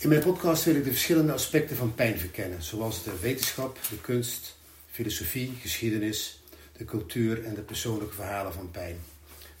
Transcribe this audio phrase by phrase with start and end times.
[0.00, 4.00] In mijn podcast wil ik de verschillende aspecten van pijn verkennen, zoals de wetenschap, de
[4.00, 4.56] kunst,
[4.90, 6.42] filosofie, geschiedenis,
[6.76, 8.98] de cultuur en de persoonlijke verhalen van pijn.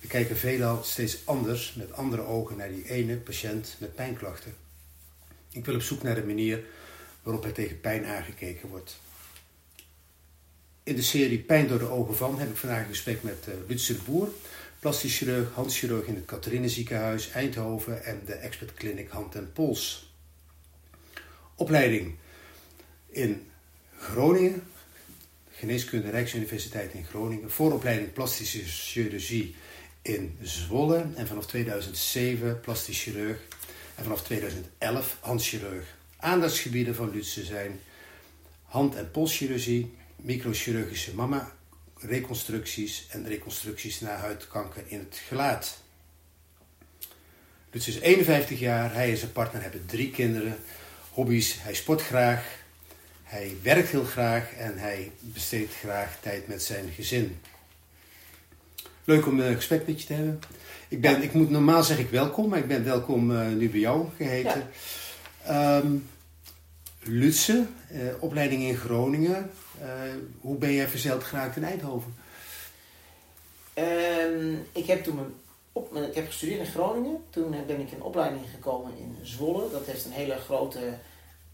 [0.00, 4.54] We kijken veelal steeds anders, met andere ogen, naar die ene patiënt met pijnklachten.
[5.50, 6.64] Ik wil op zoek naar de manier
[7.22, 8.98] waarop er tegen pijn aangekeken wordt.
[10.82, 13.54] In de serie Pijn door de ogen van heb ik vandaag een gesprek met uh,
[13.66, 14.28] Lutse de Boer,
[14.78, 20.07] plastisch chirurg, handchirurg in het Catharine ziekenhuis Eindhoven en de Expert Clinic Hand en Pols
[21.58, 22.14] opleiding
[23.08, 23.50] in
[23.98, 24.62] Groningen,
[25.50, 29.54] Geneeskunde Rijksuniversiteit in Groningen, vooropleiding plastische chirurgie
[30.02, 33.38] in Zwolle en vanaf 2007 plastisch chirurg
[33.94, 35.96] en vanaf 2011 handchirurg.
[36.16, 37.80] Aandachtsgebieden van Lutze zijn
[38.64, 41.52] hand- en polschirurgie, microchirurgische mama
[42.00, 45.82] reconstructies en reconstructies na huidkanker in het gelaat.
[47.70, 50.58] Lutze is 51 jaar, hij en zijn partner hebben drie kinderen
[51.18, 51.56] hobby's.
[51.60, 52.44] Hij sport graag,
[53.22, 57.40] hij werkt heel graag en hij besteedt graag tijd met zijn gezin.
[59.04, 60.40] Leuk om een gesprek met je te hebben.
[60.88, 63.80] Ik, ben, ik moet normaal zeg ik welkom, maar ik ben welkom uh, nu bij
[63.80, 64.70] jou geheten.
[65.44, 65.78] Ja.
[65.78, 66.08] Um,
[67.02, 69.50] Lutse, uh, opleiding in Groningen.
[69.80, 69.86] Uh,
[70.40, 72.14] hoe ben jij verzeild geraakt in Eindhoven?
[73.74, 75.34] Um, ik heb toen mijn
[75.92, 77.24] ik heb gestudeerd in Groningen.
[77.30, 79.70] Toen ben ik in opleiding gekomen in Zwolle.
[79.70, 80.98] Dat heeft een hele grote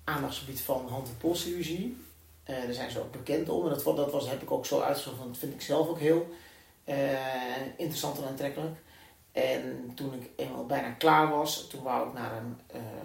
[0.04, 1.96] aandachtsgebied van hand- en polschirurgie.
[2.50, 3.62] Uh, daar zijn ze ook bekend om.
[3.62, 5.18] En dat, dat was, heb ik ook zo uitgezocht.
[5.18, 6.26] Dat vind ik zelf ook heel
[6.84, 6.96] uh,
[7.76, 8.76] interessant en aantrekkelijk.
[9.32, 12.56] En toen ik eenmaal bijna klaar was, toen wou ik naar een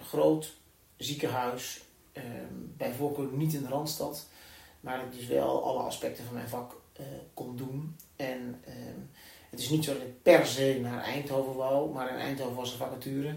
[0.02, 0.54] groot
[0.96, 1.82] ziekenhuis.
[2.12, 4.26] Ehm, bij voorkeur niet in de Randstad.
[4.80, 6.76] Maar ik dus wel alle aspecten van mijn vak
[7.34, 7.96] kon doen.
[8.16, 9.00] En ehm,
[9.50, 12.72] het is niet zo dat ik per se naar Eindhoven wou, maar in Eindhoven was
[12.72, 13.34] een vacature.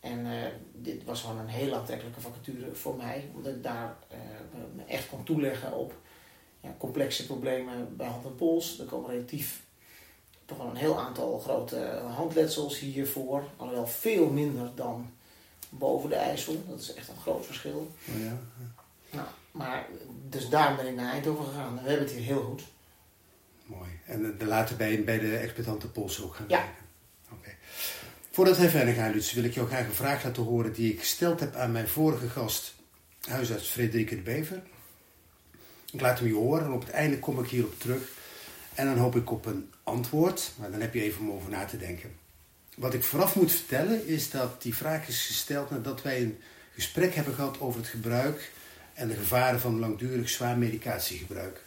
[0.00, 0.32] En uh,
[0.72, 4.18] dit was gewoon een hele aantrekkelijke vacature voor mij, omdat ik daar uh,
[4.74, 5.94] me echt kon toeleggen op
[6.60, 8.78] ja, complexe problemen bij hand en pols.
[8.78, 9.62] Er komen relatief
[10.44, 15.10] toch wel een heel aantal grote handletsels hiervoor, alhoewel veel minder dan
[15.68, 16.62] boven de IJssel.
[16.68, 17.90] Dat is echt een groot verschil.
[18.08, 18.38] Oh ja.
[19.10, 19.86] Nou, maar
[20.28, 21.74] dus daar ben ik naar Eindhoven gegaan.
[21.82, 22.62] We hebben het hier heel goed.
[23.70, 23.90] Mooi.
[24.06, 26.56] En de later bij, bij de exploitante Pols ook gaan ja.
[26.56, 26.84] werken?
[27.32, 27.50] Oké.
[28.30, 30.98] Voordat wij verder gaan, Lutz, wil ik jou graag een vraag laten horen die ik
[30.98, 32.74] gesteld heb aan mijn vorige gast,
[33.28, 34.62] huisarts Frederike de Bever.
[35.92, 38.02] Ik laat hem je horen en op het einde kom ik hierop terug.
[38.74, 41.64] En dan hoop ik op een antwoord, maar dan heb je even om over na
[41.64, 42.12] te denken.
[42.76, 46.38] Wat ik vooraf moet vertellen is dat die vraag is gesteld nadat wij een
[46.74, 48.52] gesprek hebben gehad over het gebruik
[48.94, 51.60] en de gevaren van langdurig zwaar medicatiegebruik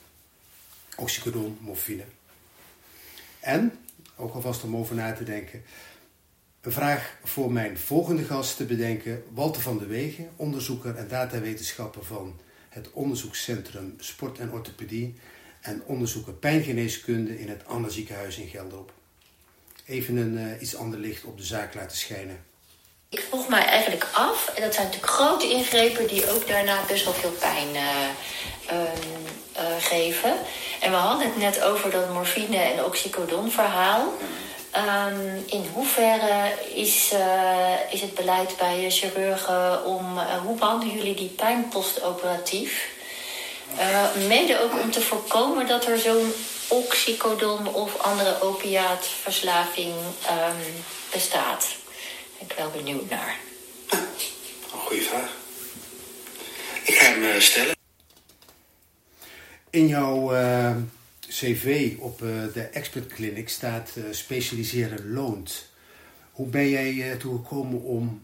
[0.98, 2.04] oxycodon, morfine.
[3.40, 3.72] En,
[4.16, 5.64] ook alvast om over na te denken,
[6.62, 12.06] een vraag voor mijn volgende gast te bedenken, Walter van de Wegen, onderzoeker en datawetenschapper
[12.06, 12.40] van
[12.70, 15.16] het onderzoekscentrum Sport en Orthopedie
[15.62, 18.94] en onderzoeker pijngeneeskunde in het Anna ziekenhuis in Gelderop.
[19.86, 22.44] Even een uh, iets ander licht op de zaak laten schijnen.
[23.14, 27.04] Ik vroeg mij eigenlijk af, en dat zijn natuurlijk grote ingrepen die ook daarna best
[27.04, 27.82] wel veel pijn uh,
[28.72, 28.82] uh,
[29.80, 30.34] geven.
[30.80, 34.14] En we hadden het net over dat morfine en oxycodon verhaal.
[34.76, 40.20] Um, in hoeverre is, uh, is het beleid bij chirurgen om...
[40.46, 42.90] Hoe behandelen jullie die pijn postoperatief?
[44.28, 46.34] Mede ook om te voorkomen dat er zo'n
[46.68, 49.94] oxycodon of andere opiaatverslaving
[50.30, 51.82] um, bestaat.
[52.44, 53.40] Ben ik wel benieuwd naar.
[54.70, 55.38] Goeie vraag.
[56.84, 57.76] Ik ga hem stellen.
[59.70, 60.76] In jouw uh,
[61.28, 65.70] cv op uh, de Expert Clinic staat uh, specialiseren loont.
[66.32, 68.24] Hoe ben jij toe gekomen om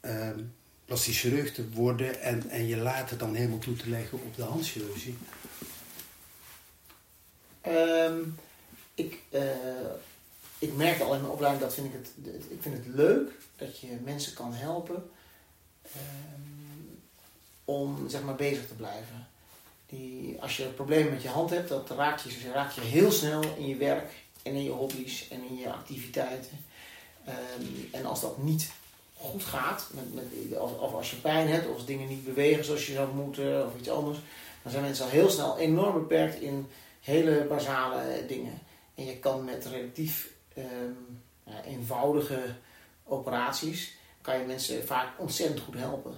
[0.00, 0.40] ehm,
[0.84, 4.42] plastisch chirurg te worden en, en je later dan helemaal toe te leggen op de
[4.42, 5.16] handchirurgie?
[7.66, 8.38] Um,
[8.94, 9.18] ik,
[10.58, 13.78] ik merkte al in mijn opleiding dat vind ik het, ik vind het leuk dat
[13.78, 15.10] je mensen kan helpen
[15.96, 17.00] um,
[17.64, 19.28] om zeg maar bezig te blijven.
[19.86, 23.42] Die, als je problemen met je hand hebt, dat raakt je, raakt je heel snel
[23.56, 24.10] in je werk
[24.42, 26.64] en in je hobby's en in je activiteiten.
[27.28, 28.70] Um, en als dat niet
[29.14, 32.92] goed gaat, met, met, of, als je pijn hebt, of dingen niet bewegen zoals je
[32.92, 34.18] zou moeten, of iets anders,
[34.62, 36.66] dan zijn mensen al heel snel enorm beperkt in
[37.00, 38.58] hele basale dingen.
[38.94, 42.54] En je kan met relatief um, ja, eenvoudige
[43.04, 46.14] operaties, kan je mensen vaak ontzettend goed helpen.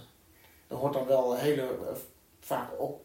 [0.66, 1.78] Er hoort dan wel hele,
[2.40, 3.00] vaak ook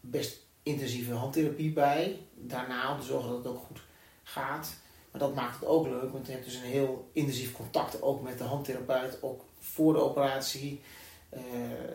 [0.00, 2.20] best intensieve handtherapie bij.
[2.34, 3.80] Daarna om te zorgen dat het ook goed
[4.22, 4.76] gaat.
[5.10, 8.22] Maar dat maakt het ook leuk, want je hebt dus een heel intensief contact ook
[8.22, 10.80] met de handtherapeut, ook voor de operatie.
[11.28, 11.40] eh,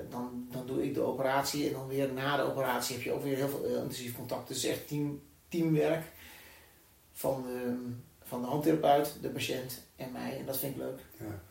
[0.09, 3.23] dan, dan doe ik de operatie en dan weer na de operatie heb je ook
[3.23, 4.47] weer heel veel intensief contact.
[4.47, 6.11] Dus echt team, teamwerk
[7.11, 7.91] van de,
[8.33, 10.37] van de handtherapeut, de patiënt en mij.
[10.39, 10.99] En dat vind ik leuk.
[11.19, 11.41] Ja.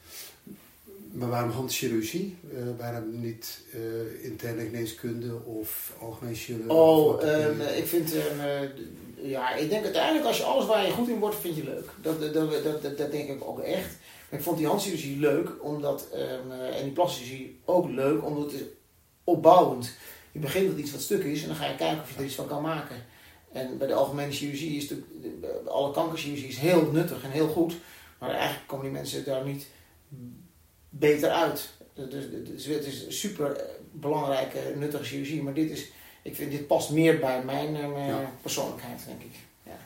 [1.13, 2.37] Maar waarom handchirurgie?
[2.53, 6.73] Uh, waarom niet uh, interne geneeskunde of algemeen chirurgie?
[6.73, 8.21] Oh, um, ik vind, um,
[9.15, 11.89] ja, ik denk uiteindelijk als je alles waar je goed in wordt, vind je leuk.
[12.01, 13.91] Dat, dat, dat, dat, dat denk ik ook echt.
[14.29, 18.61] Maar ik vond die handchirurgie leuk, omdat, um, en die plastische ook leuk, omdat het
[18.61, 18.67] is
[19.25, 19.93] opbouwend.
[20.33, 22.25] Je begint met iets wat stuk is en dan ga je kijken of je er
[22.25, 22.97] iets van kan maken.
[23.53, 25.03] En bij de algemene chirurgie is de,
[25.67, 27.75] alle kankerchirurgie is heel nuttig en heel goed.
[28.19, 29.67] Maar eigenlijk komen die mensen daar niet
[30.89, 31.71] beter uit.
[31.95, 33.61] Dus, dus, het is super
[33.91, 35.43] belangrijke, nuttige chirurgie.
[35.43, 35.91] Maar dit is,
[36.23, 39.35] ik vind dit past meer bij mijn uh, persoonlijkheid, denk ik.
[39.63, 39.79] Ja.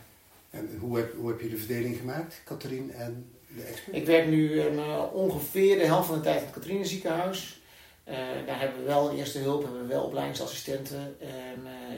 [0.51, 3.97] En hoe heb, hoe heb je de verdeling gemaakt, Katrien en de expert?
[3.97, 7.61] Ik werk nu uh, ongeveer de helft van de tijd in het Katrien ziekenhuis.
[8.09, 8.15] Uh,
[8.47, 11.17] daar hebben we wel eerste hulp, hebben we wel opleidingsassistenten.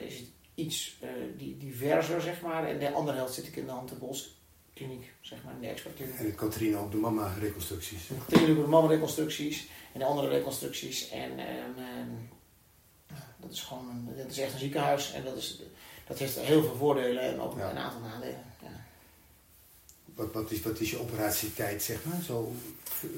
[0.06, 0.29] is het
[0.59, 0.97] iets
[1.37, 2.69] die, diverser, zeg maar.
[2.69, 3.93] En de andere helft zit ik in de Hand
[4.79, 6.19] kliniek, zeg maar, in de expertkliniek.
[6.19, 8.11] En Katrien ook de mama-reconstructies?
[8.29, 11.11] Katrien ook de mama-reconstructies en de andere reconstructies.
[11.11, 12.29] En um,
[13.37, 15.63] dat is gewoon een, dat is echt een ziekenhuis en dat, is,
[16.07, 17.71] dat heeft heel veel voordelen en ook ja.
[17.71, 18.45] een aantal nadelen.
[18.63, 18.85] Ja.
[20.15, 22.53] Wat, wat, is, wat is je operatietijd, zeg maar, zo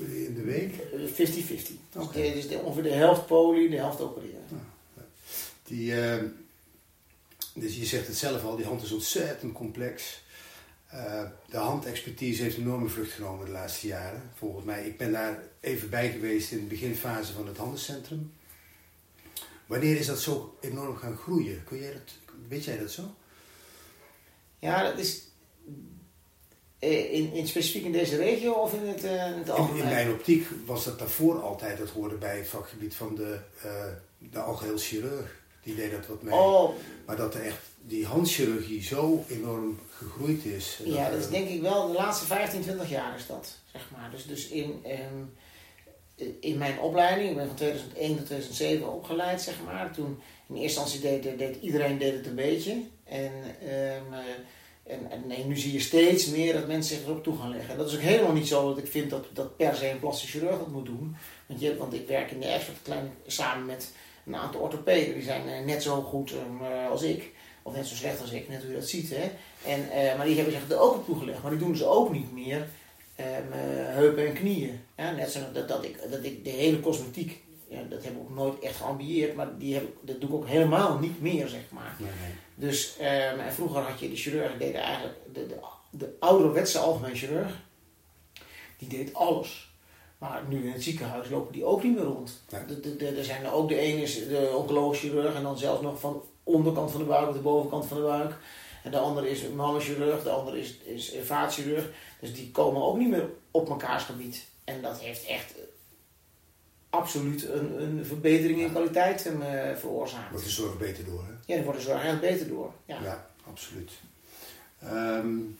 [0.07, 0.73] in de week?
[0.73, 1.97] 50-50.
[1.97, 2.33] Okay.
[2.33, 4.45] Dus, dus ongeveer de helft poli, de helft opereren.
[4.49, 5.03] Ja.
[5.65, 6.23] Die, uh,
[7.61, 10.23] dus je zegt het zelf al, die hand is ontzettend complex.
[10.95, 14.87] Uh, de handexpertise heeft een enorme vlucht genomen de laatste jaren, volgens mij.
[14.87, 18.33] Ik ben daar even bij geweest in de beginfase van het handelscentrum.
[19.67, 21.65] Wanneer is dat zo enorm gaan groeien?
[21.65, 23.15] Kun jij dat, weet jij dat zo?
[24.59, 25.31] Ja, dat is
[26.79, 29.77] eh, in, in specifiek in deze regio of in het, uh, in het algemeen?
[29.77, 33.39] In, in, mijn optiek was dat daarvoor altijd, dat hoorde bij het vakgebied van de,
[33.65, 33.85] uh,
[34.19, 35.39] de algeheel chirurg.
[35.62, 36.35] Die deed dat wat mee.
[36.35, 36.75] Oh.
[37.07, 40.79] Maar dat er echt die handchirurgie zo enorm gegroeid is.
[40.85, 43.89] Ja, dat, dat is denk ik wel de laatste 15, 20 jaar is dat, zeg
[43.97, 44.11] maar.
[44.11, 45.33] Dus, dus in, um,
[46.41, 49.91] in mijn opleiding, ik ben van 2001 tot 2007 opgeleid, zeg maar.
[49.93, 52.83] Toen in eerste instantie deed, deed iedereen deed het een beetje.
[53.05, 53.33] En,
[53.63, 54.15] um,
[54.83, 57.71] en, en nee, nu zie je steeds meer dat mensen zich erop toe gaan leggen.
[57.71, 59.99] En dat is ook helemaal niet zo dat ik vind dat, dat per se een
[59.99, 61.17] plastic chirurg dat moet doen.
[61.47, 63.93] Want, je, want ik werk in de Expert klein samen met
[64.35, 65.15] een aantal orthopeden.
[65.15, 67.31] Die zijn net zo goed um, als ik.
[67.62, 69.11] Of net zo slecht als ik, net hoe je dat ziet.
[69.11, 69.31] Hè?
[69.65, 71.43] En, uh, maar die hebben zich er ook op toegelegd.
[71.43, 73.27] Maar die doen ze ook niet meer uh,
[73.87, 74.81] heupen en knieën.
[74.97, 78.19] Ja, net zoals dat, dat, ik, dat ik de hele cosmetiek, ja, dat heb ik
[78.19, 79.35] ook nooit echt geambieerd.
[79.35, 81.97] Maar die heb, dat doe ik ook helemaal niet meer, zeg maar.
[81.99, 82.35] Nee, nee.
[82.55, 85.59] Dus um, en vroeger had je de chirurg, die deed eigenlijk, de, de,
[85.91, 87.62] de ouderwetse algemeen chirurg,
[88.79, 89.69] die deed alles.
[90.20, 92.40] Maar nu in het ziekenhuis lopen die ook niet meer rond.
[93.17, 96.22] Er zijn er ook de ene is de oncologisch chirurg en dan zelfs nog van
[96.43, 98.34] onderkant van de buik of de bovenkant van de buik.
[98.82, 101.90] En de andere is mannenchirurg, de andere is, is vaatchirurg.
[102.20, 104.46] Dus die komen ook niet meer op mekaars gebied.
[104.64, 105.55] En dat heeft echt
[106.90, 110.31] absoluut een, een verbetering in kwaliteit uh, veroorzaakt.
[110.31, 111.32] Wordt de zorg beter door, hè?
[111.46, 112.72] Ja, daar wordt de zorg echt beter door.
[112.84, 113.90] Ja, ja absoluut.
[114.84, 115.58] Um,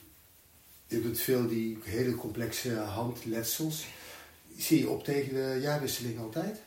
[0.86, 3.86] je doet veel die hele complexe handletsels.
[4.62, 6.60] Zie je op tegen de jaarwisseling altijd?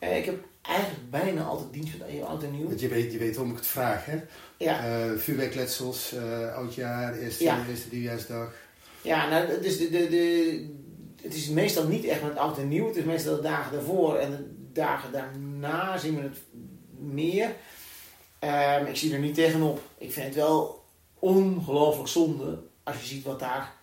[0.00, 2.66] Uh, ik heb eigenlijk bijna altijd dienst met oud en nieuw.
[2.66, 4.20] Want je weet, je weet waarom ik het vraag, hè?
[4.56, 5.06] Ja.
[5.06, 7.66] Uh, vuurwerkletsels, uh, oudjaar, eerste, ja.
[7.68, 8.52] eerste nieuwjaarsdag.
[9.02, 10.74] Ja, nou, dus de, de, de,
[11.22, 12.86] het is meestal niet echt met oud en nieuw.
[12.86, 16.38] Het is meestal de dagen daarvoor en de dagen daarna zien we het
[16.98, 17.54] meer.
[18.40, 19.80] Um, ik zie er niet tegenop.
[19.98, 20.84] Ik vind het wel
[21.18, 23.74] ongelooflijk zonde als je ziet wat daar,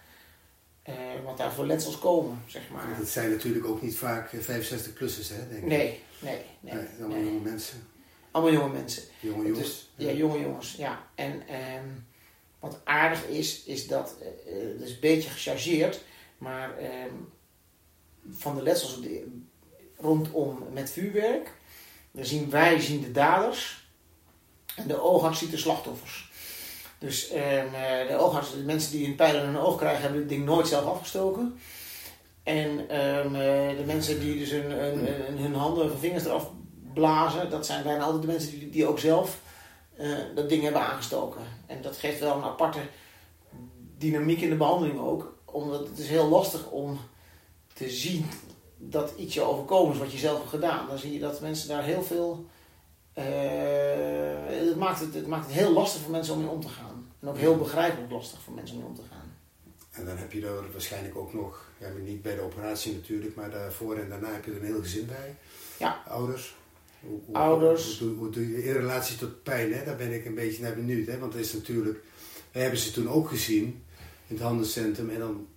[0.89, 2.97] uh, wat daar voor letsels komen, zeg maar.
[2.99, 5.65] Dat zijn natuurlijk ook niet vaak 65-plussers, hè, denk ik.
[5.65, 6.73] Nee, nee, nee.
[6.73, 7.25] nee allemaal nee.
[7.25, 7.87] jonge mensen.
[8.31, 9.03] Allemaal jonge mensen.
[9.19, 9.89] Jonge jongens.
[9.95, 11.07] Dus, ja, jonge jongens, ja.
[11.15, 12.05] En um,
[12.59, 14.27] wat aardig is, is dat, uh,
[14.71, 16.03] het is een beetje gechargeerd,
[16.37, 17.29] maar um,
[18.29, 19.27] van de letsels de,
[19.97, 21.51] rondom met vuurwerk,
[22.11, 23.87] dan zien wij zien de daders
[24.75, 26.31] en de oogarts ziet de slachtoffers.
[27.03, 27.71] Dus um,
[28.07, 30.67] de oogarts, de mensen die een pijl in hun oog krijgen, hebben het ding nooit
[30.67, 31.59] zelf afgestoken.
[32.43, 33.33] En um,
[33.77, 36.49] de mensen die dus hun, hun, hun handen of vingers eraf
[36.93, 39.39] blazen, dat zijn bijna altijd de mensen die, die ook zelf
[39.99, 41.41] uh, dat ding hebben aangestoken.
[41.65, 42.79] En dat geeft wel een aparte
[43.97, 45.37] dynamiek in de behandeling ook.
[45.45, 46.99] Omdat het is heel lastig om
[47.73, 48.25] te zien
[48.77, 50.87] dat iets je overkomen is wat je zelf hebt gedaan.
[50.87, 52.45] Dan zie je dat mensen daar heel veel...
[53.13, 56.92] Het, maakt het, het maakt het heel lastig voor mensen om mee om te gaan.
[57.23, 59.31] En ook heel begrijpelijk lastig voor mensen om mee om te gaan.
[59.91, 63.49] En dan heb je er waarschijnlijk ook nog, ja, niet bij de operatie natuurlijk, maar
[63.51, 65.35] daarvoor en daarna heb je er een heel gezin bij.
[65.77, 66.03] Ja.
[66.07, 66.55] Ouders?
[66.99, 67.99] Hoe, hoe- Ouders.
[67.99, 69.85] Hoe, hoe doe je in relatie tot pijn, hè?
[69.85, 71.07] daar ben ik een beetje naar benieuwd.
[71.07, 71.17] Hè?
[71.19, 71.99] Want er is natuurlijk,
[72.51, 73.63] we hebben ze toen ook gezien
[74.27, 75.09] in het handelscentrum.
[75.09, 75.47] En dan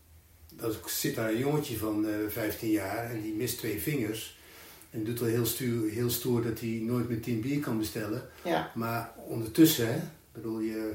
[0.55, 4.39] dan zit daar een jongetje van eh 15 jaar en die mist twee vingers.
[4.91, 8.29] En doet wel heel, stuur, heel stoer dat hij nooit meer 10 bier kan bestellen.
[8.45, 8.71] Ja.
[8.75, 10.01] Maar ondertussen, hè,
[10.33, 10.93] bedoel je,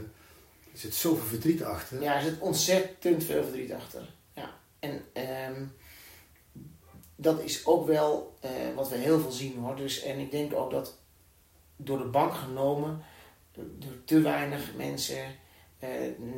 [0.73, 2.01] er zit zoveel verdriet achter.
[2.01, 4.09] Ja, er zit ontzettend veel verdriet achter.
[4.33, 4.53] Ja.
[4.79, 5.63] En ehm,
[7.15, 9.75] dat is ook wel eh, wat we heel veel zien hoor.
[9.75, 10.97] Dus, en ik denk ook dat
[11.75, 13.03] door de bank genomen,
[13.53, 15.23] door te weinig mensen
[15.79, 15.89] eh,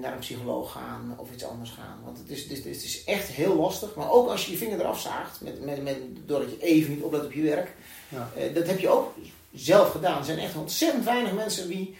[0.01, 1.99] naar een psycholoog gaan of iets anders gaan.
[2.03, 3.95] Want het is, het, is, het is echt heel lastig.
[3.95, 7.03] Maar ook als je je vinger eraf zaagt, met, met, met, doordat je even niet
[7.03, 7.71] oplet op je werk.
[8.09, 8.31] Ja.
[8.35, 9.15] Eh, dat heb je ook
[9.53, 10.17] zelf gedaan.
[10.17, 11.97] Er zijn echt ontzettend weinig mensen wie,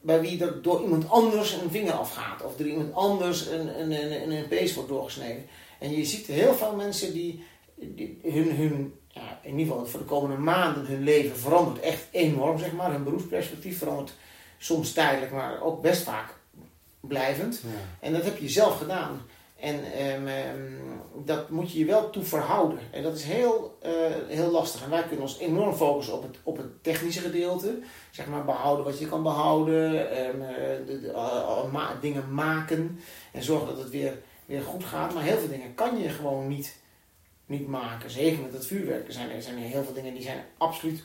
[0.00, 2.44] bij wie er door iemand anders een vinger afgaat.
[2.44, 5.46] Of door iemand anders een, een, een, een, een pees wordt doorgesneden.
[5.78, 10.00] En je ziet heel veel mensen die, die hun, hun ja, in ieder geval voor
[10.00, 12.92] de komende maanden, hun leven verandert echt enorm, zeg maar.
[12.92, 14.14] Hun beroepsperspectief verandert
[14.58, 16.34] soms tijdelijk, maar ook best vaak
[17.00, 17.60] blijvend.
[17.62, 17.68] Ja.
[18.00, 19.22] En dat heb je zelf gedaan.
[19.60, 20.69] En ehm, ehm,
[21.26, 22.78] dat moet je je wel toe verhouden.
[22.90, 23.92] En dat is heel, eh,
[24.28, 24.82] heel lastig.
[24.82, 27.78] En wij kunnen ons enorm focussen op het, op het technische gedeelte.
[28.10, 30.10] Zeg maar behouden wat je kan behouden.
[30.10, 33.00] ehm, eh, eh, dingen maken.
[33.32, 35.14] En zorgen dat het weer, weer goed gaat.
[35.14, 36.76] Maar heel veel dingen kan je gewoon niet,
[37.46, 38.10] niet maken.
[38.10, 39.06] Zeker met het vuurwerk.
[39.06, 41.04] Er zijn, er zijn heel veel dingen die zijn absoluut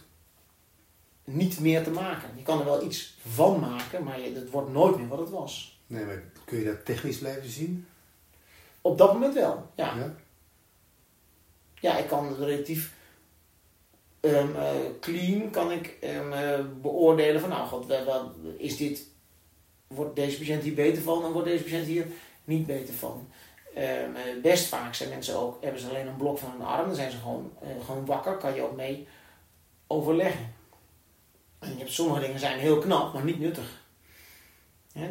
[1.23, 2.29] niet meer te maken.
[2.35, 5.79] Je kan er wel iets van maken, maar het wordt nooit meer wat het was.
[5.87, 7.87] Nee, maar kun je dat technisch blijven zien?
[8.85, 9.95] Op dat moment wel, ja.
[9.95, 10.15] Ja?
[11.73, 12.93] Ja, ik kan relatief
[14.19, 19.07] ehm, eh, clean kan ik ehm, eh, beoordelen van nou god, wel, is dit,
[19.87, 22.05] wordt deze patiënt hier beter van en wordt deze patiënt hier
[22.43, 23.27] niet beter van.
[23.75, 26.85] Ehm, eh, best vaak zijn mensen ook, hebben ze alleen een blok van hun arm,
[26.85, 27.51] dan zijn ze gewoon,
[27.85, 29.07] gewoon wakker, kan je ook mee
[29.87, 30.53] overleggen.
[31.59, 33.83] En je hebt sommige dingen zijn heel knap, maar niet nuttig.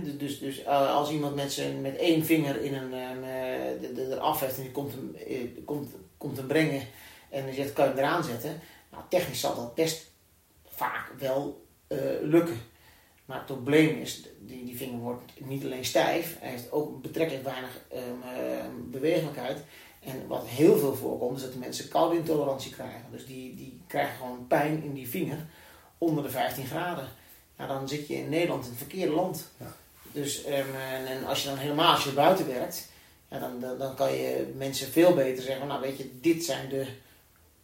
[0.02, 3.94] Dus dus, dus eh, als iemand met, zijn, met één vinger in een, ehm, eh,
[3.94, 6.82] de- eraf heeft en die komt hem, eh, komt, komt hem brengen
[7.30, 8.60] en die zegt kan je hem eraan zetten.
[8.90, 10.10] Nou, technisch zal dat best
[10.66, 11.62] vaak wel
[12.22, 12.60] lukken.
[13.24, 17.44] Maar het probleem is, die, die vinger wordt niet alleen stijf, hij heeft ook betrekkelijk
[17.44, 19.58] weinig ehm, eh, bewegelijkheid.
[20.00, 23.04] En wat heel veel voorkomt, is dat de mensen koude intolerantie krijgen.
[23.10, 25.46] Dus die, die krijgen gewoon pijn in die vinger
[25.98, 27.08] onder de 15 graden.
[27.58, 29.50] Ja, dan zit je in Nederland in het verkeerde land.
[29.60, 29.76] Ja.
[30.12, 32.88] Dus ehm, en, en als je dan helemaal als je buiten werkt,
[33.30, 36.68] ja, dan, dan, dan kan je mensen veel beter zeggen, nou weet je, dit zijn
[36.68, 36.86] de,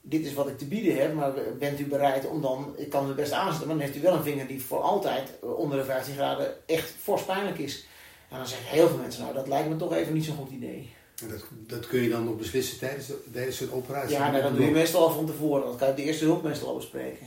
[0.01, 3.07] dit is wat ik te bieden heb, maar bent u bereid om dan, ik kan
[3.07, 5.85] het best aanzetten, maar dan heeft u wel een vinger die voor altijd onder de
[5.85, 7.87] 15 graden echt fors pijnlijk is.
[8.29, 10.51] En dan zeggen heel veel mensen, nou dat lijkt me toch even niet zo'n goed
[10.51, 10.91] idee.
[11.23, 14.11] En Dat, dat kun je dan nog beslissen tijdens, de- tijdens zo'n operatie?
[14.17, 16.43] Ja, nou, dat doe je meestal al van tevoren, dat kan je de eerste hulp
[16.43, 17.27] meestal al bespreken.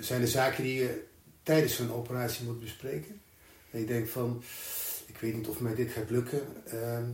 [0.00, 1.04] Zijn er zaken die je
[1.44, 3.20] tijdens zo'n operatie moet bespreken?
[3.70, 4.42] Dat je denkt van,
[5.06, 7.04] ik weet niet of mij dit gaat lukken, ehm,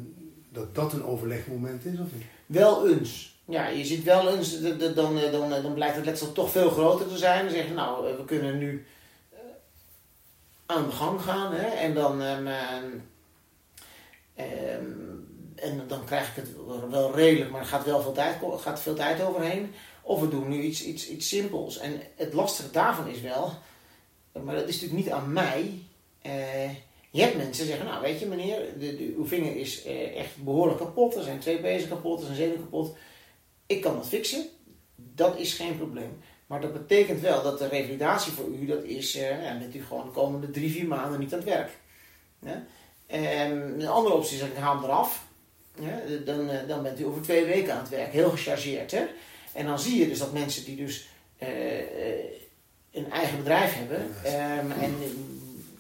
[0.49, 2.25] dat dat een overlegmoment is of niet?
[2.47, 3.39] Wel eens.
[3.45, 6.51] Ja, je ziet wel eens, de- de- dan, eh, dan, dan blijkt het letsel toch
[6.51, 7.45] veel groter te zijn.
[7.45, 8.87] Dan zeg je, nou, eh, we kunnen nu
[9.33, 9.39] eh,
[10.67, 11.53] aan de gang gaan.
[11.55, 11.67] Hè?
[11.67, 12.47] En dan, ehm,
[14.35, 14.85] ehm,
[15.55, 16.49] en dan krijg ik het
[16.91, 19.73] wel redelijk, maar er gaat wel veel tijd, gaat veel tijd overheen.
[20.03, 21.79] Of we doen nu iets, iets, iets simpels.
[21.79, 23.53] En het lastige daarvan is wel,
[24.33, 25.83] maar dat is natuurlijk niet aan mij.
[26.23, 26.71] eh,
[27.11, 30.37] je hebt mensen die zeggen, nou weet je meneer, de, uw vinger is eh, echt
[30.37, 31.15] behoorlijk kapot.
[31.15, 32.97] Er zijn twee pezen kapot, er zijn zenuwen kapot.
[33.67, 34.45] Ik kan dat fixen.
[34.97, 36.19] Dat is geen probleem.
[36.47, 39.83] Maar dat betekent wel dat de revalidatie voor u, dat is, eh ja, bent u
[39.85, 41.71] gewoon de komende drie, vier maanden niet aan het werk.
[42.41, 42.67] Ja?
[43.07, 45.29] En een andere optie is, ik haal hem eraf.
[46.25, 48.13] Dan, dan bent u over twee weken aan het werk.
[48.13, 48.91] Heel gechargeerd.
[48.91, 49.05] Hè?
[49.53, 51.09] En dan zie je dus dat mensen die dus
[52.93, 54.95] een eigen bedrijf hebben ehm, en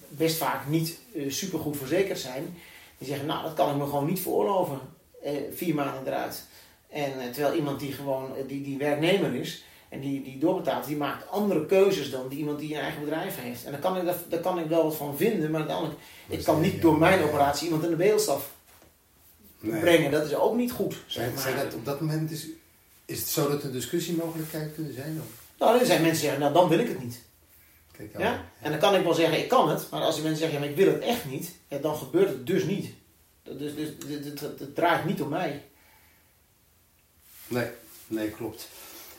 [0.08, 2.56] best vaak niet super supergoed verzekerd zijn,
[2.98, 4.80] die zeggen, nou dat kan ik me gewoon niet veroorloven.
[5.22, 6.44] eh, vier maanden eruit.
[6.88, 10.86] En eh, terwijl iemand die gewoon eh, die, die werknemer is en die, die doorbetaalt,
[10.86, 13.64] die maakt andere keuzes dan die iemand die een eigen bedrijf heeft.
[13.64, 15.98] En daar kan ik, daar, daar kan ik wel wat van vinden, maar uiteindelijk,
[16.28, 18.50] ik kan niet door mijn operatie iemand in de beeldstaf
[19.60, 19.80] Nee.
[19.80, 20.10] brengen.
[20.10, 20.96] Dat is ook niet goed.
[21.06, 21.64] Zeg maar.
[21.64, 22.46] dat op dat moment is,
[23.04, 25.20] is het zo dat een discussiemogelijkheid kunnen zijn?
[25.20, 25.39] Of?
[25.60, 27.20] Nou, er zijn mensen die zeggen, nou dan wil ik het niet.
[27.92, 28.44] Kijk, Ja?
[28.60, 29.90] En dan kan ik wel zeggen, ik kan het.
[29.90, 31.50] Maar als die mensen zeggen, ja, maar ik wil het echt niet.
[31.68, 32.92] Ja, dan gebeurt het dus niet.
[33.42, 35.64] Dus, dus, dus het, het- het draait niet om mij.
[37.48, 37.66] Nee,
[38.06, 38.68] nee, klopt.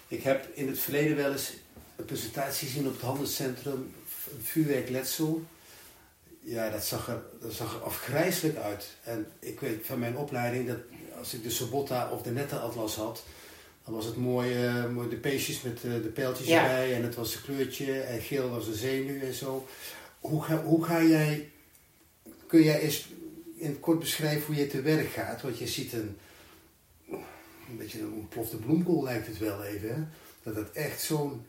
[0.08, 1.52] Ik heb in het verleden wel eens
[1.96, 3.94] een presentatie gezien op het handelscentrum,
[4.32, 5.44] een vuurwerkletsel.
[6.40, 8.88] Ja, dat zag, er, dat zag er afgrijzelijk uit.
[9.04, 10.78] En ik weet van mijn opleiding dat
[11.18, 13.24] als ik de Sobotta of de Netta Atlas had,
[13.86, 14.50] Dan was het mooi,
[15.10, 16.62] de peesjes met eh, de pijltjes Ja.
[16.64, 19.68] erbij en het was een kleurtje en geel was een zenuw en zo.
[20.20, 21.50] Hoe ga, hoe ga jij,
[22.48, 23.08] kun jij eens
[23.56, 25.42] in het kort beschrijven hoe je te werk gaat?
[25.42, 26.18] Want je ziet een,
[27.70, 30.02] een beetje een ontplofte bloemkool lijkt het wel even, hè?
[30.44, 31.46] Dat het echt zo'n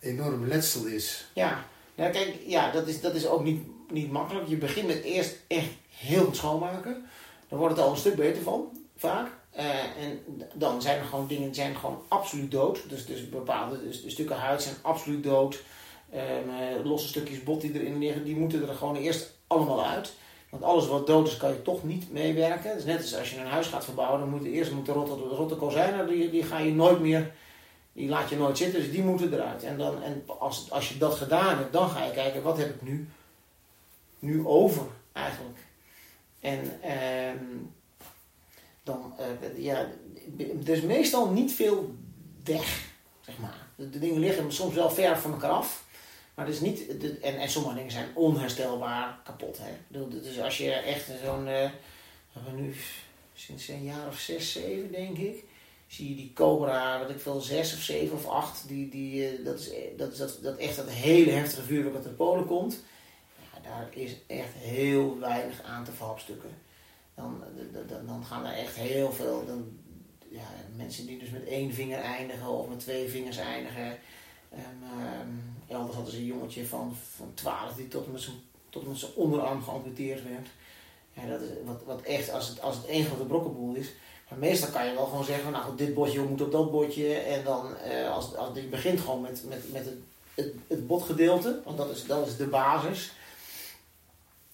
[0.00, 1.28] enorm letsel is.
[1.34, 4.48] Ja, nou kijk, ja, dat is, dat is ook niet, niet makkelijk.
[4.48, 7.06] Je begint met eerst echt heel goed schoonmaken.
[7.48, 9.30] Dan wordt het al een stuk beter van, vaak.
[9.58, 10.20] Eh, en
[10.54, 12.88] dan zijn er gewoon dingen die zijn gewoon absoluut dood.
[12.88, 15.62] Dus, dus bepaalde dus stukken huid zijn absoluut dood.
[16.10, 20.12] Ehm, eh, losse stukjes bot die erin liggen, die moeten er gewoon eerst allemaal uit.
[20.48, 22.76] Want alles wat dood is, kan je toch niet meewerken.
[22.76, 25.28] Is net als als je een huis gaat verbouwen, dan moeten eerst moet de rotte,
[25.28, 27.32] de rotte kozijnen, die, die ga je nooit meer,
[27.92, 29.62] die laat je nooit zitten, dus die moeten eruit.
[29.62, 32.74] En, dan, en als, als je dat gedaan hebt, dan ga je kijken, wat heb
[32.74, 33.08] ik nu,
[34.18, 35.58] nu over eigenlijk.
[36.40, 37.44] En ehm,
[38.88, 39.88] dan, eh, ja,
[40.38, 41.94] er is meestal niet veel
[42.44, 42.90] weg,
[43.20, 43.66] zeg maar.
[43.76, 45.86] De, dingen liggen soms wel ver van elkaar af.
[46.34, 46.86] Maar het is niet,
[47.22, 49.58] en, en sommige dingen zijn onherstelbaar kapot.
[49.58, 49.98] Hè?
[50.08, 51.46] Dus als je echt zo'n,
[52.32, 52.74] hebben nu
[53.34, 55.44] sinds een jaar of zes, zeven denk ik,
[55.88, 59.44] zie je die Cobra, wat ik veel, zes of zeven of acht, die, die, eh,
[59.44, 62.82] dat is, dat, is dat, dat echt dat hele heftige vuurwerk uit de Polen komt.
[63.52, 66.50] Ja, daar is echt heel weinig aan te verhapstukken.
[67.18, 67.42] Dan,
[67.86, 69.78] dan, dan gaan er echt heel veel, dan,
[70.28, 70.46] ja,
[70.76, 73.98] mensen die dus met één vinger eindigen of met twee vingers eindigen.
[74.50, 75.28] En, ehm,
[75.68, 78.36] elders hadden ze een jongetje van, van 12 die tot met zijn,
[78.88, 80.48] met onderarm geamputeerd werd.
[81.12, 83.90] Ja, dat is wat, wat echt, als het, als het één brokkenboel is.
[84.28, 87.14] Maar meestal kan je wel gewoon zeggen, nou dit botje moet op dat botje.
[87.14, 89.98] En dan, eh, als, als je begint gewoon met, met, met het,
[90.34, 93.12] het, het botgedeelte, want dat is, dat is de basis.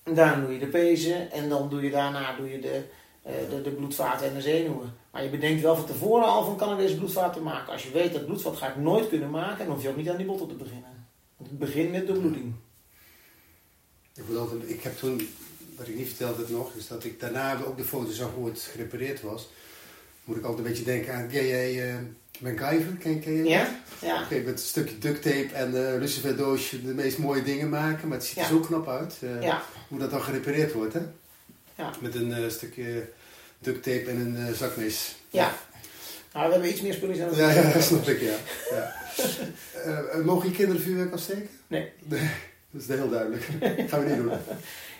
[0.04, 2.82] Daarna doe je de pezen en dan doe je daarna doe je de,
[3.22, 4.94] eh, de, de bloedvaten en de zenuwen.
[5.10, 7.72] Maar je bedenkt wel van tevoren al van kan ik deze bloedvaten maken.
[7.72, 10.08] Als je weet dat bloedvat ga ik nooit kunnen maken, dan hoef je ook niet
[10.08, 11.06] aan die botten te beginnen.
[11.36, 12.52] Het begint met de bloeding.
[14.14, 15.28] Ik, altijd, ik heb toen,
[15.76, 18.46] wat ik niet vertelde het nog, is dat ik daarna ook de foto zag hoe
[18.46, 19.48] het gerepareerd was.
[20.24, 22.00] Moet ik altijd een beetje denken aan, ken jij uh,
[22.40, 22.92] MacGyver?
[22.98, 23.48] Ken, ken je dat?
[23.52, 23.80] Ja?
[23.98, 24.22] Ja.
[24.22, 28.08] Oké, met een stukje duct tape en uh, lucifer doosje de meest mooie dingen maken,
[28.08, 28.48] maar het ziet er Ja.
[28.48, 29.16] zo knap uit.
[29.20, 29.62] eh, Ja.
[29.88, 31.00] Hoe dat dan gerepareerd wordt, hè?
[31.74, 31.90] Ja.
[32.00, 33.08] Met een eh, stukje
[33.58, 35.14] duct tape en een zakmes.
[35.30, 35.54] Ja.
[36.32, 38.36] Nou, we hebben iets meer spullen dan Ja, ja, dat snap ik, ja.
[38.70, 38.92] ja.
[40.24, 41.48] Mogen je kinderen vuurwerk afsteken?
[41.66, 41.92] Nee.
[42.02, 42.30] Nee,
[42.74, 43.42] dat is heel duidelijk.
[43.90, 44.28] gaan we niet doen.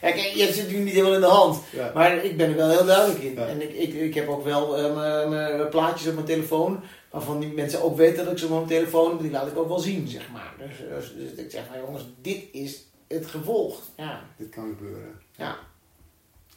[0.03, 1.63] Ja, kijk, je zit nu niet helemaal in de hand.
[1.73, 1.91] Ja.
[1.95, 3.35] Maar ik ben er wel heel duidelijk in.
[3.35, 3.47] Ja.
[3.47, 6.81] En ik, ik, ik heb ook wel eh, mijn- plaatjes op mijn telefoon.
[7.11, 9.19] Waarvan die mensen ook weten dat ik ze op mijn telefoon.
[9.19, 10.55] Die laat ik ook wel zien, zeg maar.
[10.59, 13.81] Dus, dus, dus ik zeg van jongens, dit is het gevolg.
[13.97, 14.23] Ja.
[14.37, 15.21] Dit kan gebeuren.
[15.37, 15.57] Ja.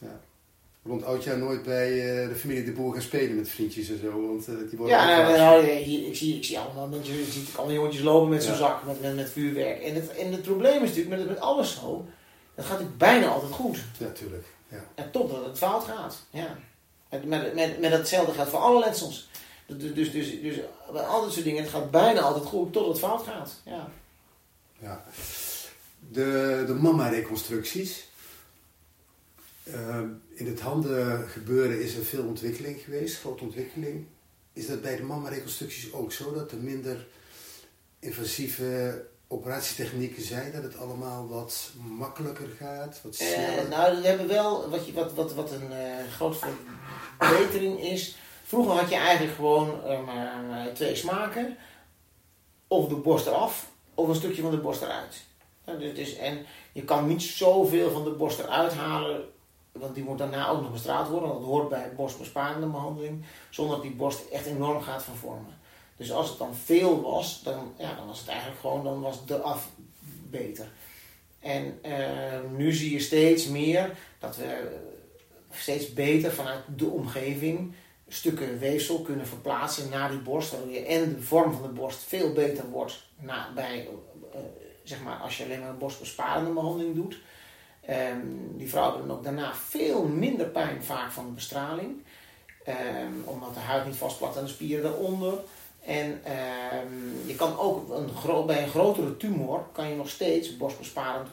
[0.00, 0.20] Ja.
[0.88, 1.88] Rond oudjaar nooit bij
[2.22, 4.96] eh, de familie de Boer gaan spelen met vriendjes en zo, want eh, die worden
[4.96, 8.28] Ja, nou, nou, hier, ik, zie, ik zie allemaal mensen, je ziet allemaal jongetjes lopen
[8.28, 8.58] met zo'n Ja.
[8.58, 9.82] zak met, met, met vuurwerk.
[9.82, 12.06] En het, en het probleem is natuurlijk met, met alles zo,
[12.54, 13.78] dat gaat natuurlijk bijna altijd goed.
[13.98, 14.46] Ja, tuurlijk.
[14.68, 14.84] Ja.
[14.94, 16.16] En totdat het fout gaat.
[16.30, 16.58] Ja.
[17.10, 19.28] Met, met, met, met hetzelfde geldt voor alle letsels.
[19.66, 20.56] Dus, dus, dus, dus
[20.92, 23.60] bij al dit soort dingen, het gaat bijna altijd goed tot het fout gaat.
[23.64, 23.88] Ja.
[24.78, 25.04] Ja.
[26.12, 28.06] De, de mama-reconstructies.
[29.72, 30.00] Eh,
[30.34, 34.06] in het handen gebeuren is er veel ontwikkeling geweest, grote ontwikkeling.
[34.52, 37.06] Is dat bij de mama-reconstructies ook zo, dat er minder
[37.98, 43.58] invasieve operatietechnieken zijn, dat het allemaal wat makkelijker gaat, wat sneller?
[43.58, 46.36] Eh, nou, we hebben wel, wat, je, wat, wat, wat een eh, grote
[47.18, 48.16] verbetering is.
[48.44, 51.56] Vroeger had je eigenlijk gewoon eh, maar, maar twee smaken.
[52.68, 55.24] Of de borst eraf, of een stukje van de borst eruit.
[55.66, 59.24] Ja, dus, dus- en je kan niet zoveel van de borst eruit halen,
[59.72, 61.28] want die moet daarna ook nog bestraald worden.
[61.28, 65.56] Want dat hoort bij borstbesparende behandeling, zonder dat die borst echt enorm gaat vervormen.
[65.96, 69.20] Dus als het dan veel was, dan, ja, dan was het eigenlijk gewoon, dan was
[69.20, 69.68] het eraf
[70.30, 70.66] beter.
[71.40, 74.76] En eh, nu zie je steeds meer dat we
[75.50, 77.74] steeds beter vanuit de omgeving
[78.08, 80.50] stukken weefsel kunnen verplaatsen naar die borst.
[80.50, 83.06] Waardoor je en de vorm van de borst veel beter wordt
[83.54, 83.88] bij,
[84.32, 84.40] eh,
[84.82, 87.18] zeg maar, als je alleen maar een borstbesparende behandeling doet.
[87.88, 92.02] Ehm, die vrouwen hebben dan ook daarna veel minder pijn vaak van de bestraling.
[92.64, 95.38] Ehm, omdat de huid niet vastplakt aan de spieren daaronder.
[95.84, 101.28] En ehm, je kan ook een bij een grotere tumor kan je nog steeds borstbesparend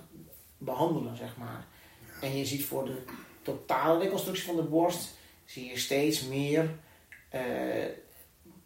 [0.58, 1.66] behandelen, zeg maar.
[2.22, 2.98] En je ziet voor de
[3.42, 5.10] totale reconstructie van de borst,
[5.46, 6.70] zie je steeds meer
[7.30, 7.42] eh,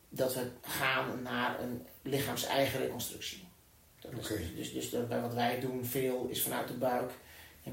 [0.09, 3.47] dat we gaan naar een lichaams-eigen reconstructie.
[3.99, 7.11] Dat is dus, dus, dus bij wat wij doen veel is vanuit de buik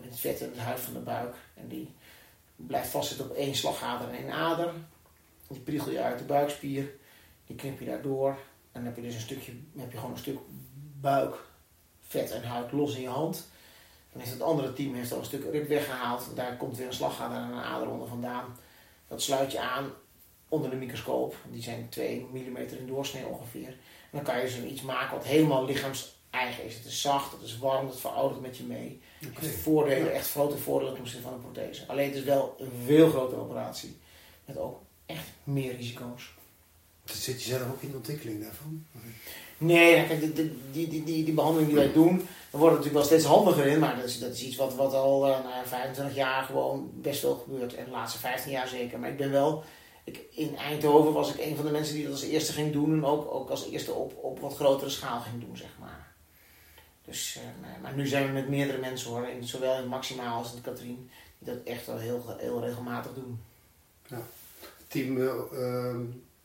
[0.05, 1.35] het vet en de huid van de buik.
[1.55, 1.95] En die
[2.57, 4.73] blijft vastzitten op één slagader en één ader.
[5.49, 6.91] Die priegel je uit de buikspier.
[7.47, 8.29] Die knip je daardoor.
[8.29, 10.39] En dan heb je dus een stukje, heb je gewoon een stuk
[11.01, 11.37] buik,
[12.01, 13.49] vet en huid los in je hand.
[14.13, 16.27] Dan heeft het andere team heeft al een stuk rib weggehaald.
[16.35, 18.57] Daar komt weer een slagader en een ader onder vandaan.
[19.09, 19.93] Dat sluit je aan
[20.49, 21.37] onder de microscoop.
[21.51, 23.69] Die zijn 2 mm in doorsnee ongeveer.
[23.69, 23.77] En
[24.11, 26.75] dan kan je zoiets maken wat helemaal lichaams-eigen is.
[26.75, 29.01] Het is zacht, het is warm, het veroudert met je mee.
[29.19, 31.85] Heeft voordelen, echt grote voordelen ten opzichte van een prothese.
[31.87, 33.97] Alleen het is wel een veel grotere operatie.
[34.45, 36.35] Met ook echt meer risico's.
[37.05, 38.87] Dus Zit je zelf ook in de ontwikkeling daarvan?
[39.59, 40.37] Nee, nou, kijk,
[40.73, 43.79] die, die, die, behandeling die wij doen, daar wordt het natuurlijk wel steeds handiger in.
[43.79, 46.91] Maar dat is, dat is iets wat, wat al eh, nou, ja, 25 jaar gewoon
[46.95, 47.75] best wel gebeurt.
[47.75, 48.99] En de laatste 15 jaar zeker.
[48.99, 49.65] Maar ik ben wel,
[50.05, 52.93] ik, in Eindhoven was ik een van de mensen die dat als eerste ging doen.
[52.93, 55.96] En ook, ook als eerste op, op wat grotere schaal ging doen, zeg maar.
[57.07, 59.27] Dus, eh, maar nu zijn we met meerdere mensen hoor.
[59.29, 61.11] In, zowel in Maximaal als in Katrien.
[61.39, 63.41] Die dat echt wel heel, heel regelmatig doen.
[64.89, 66.01] Team eh, ehm,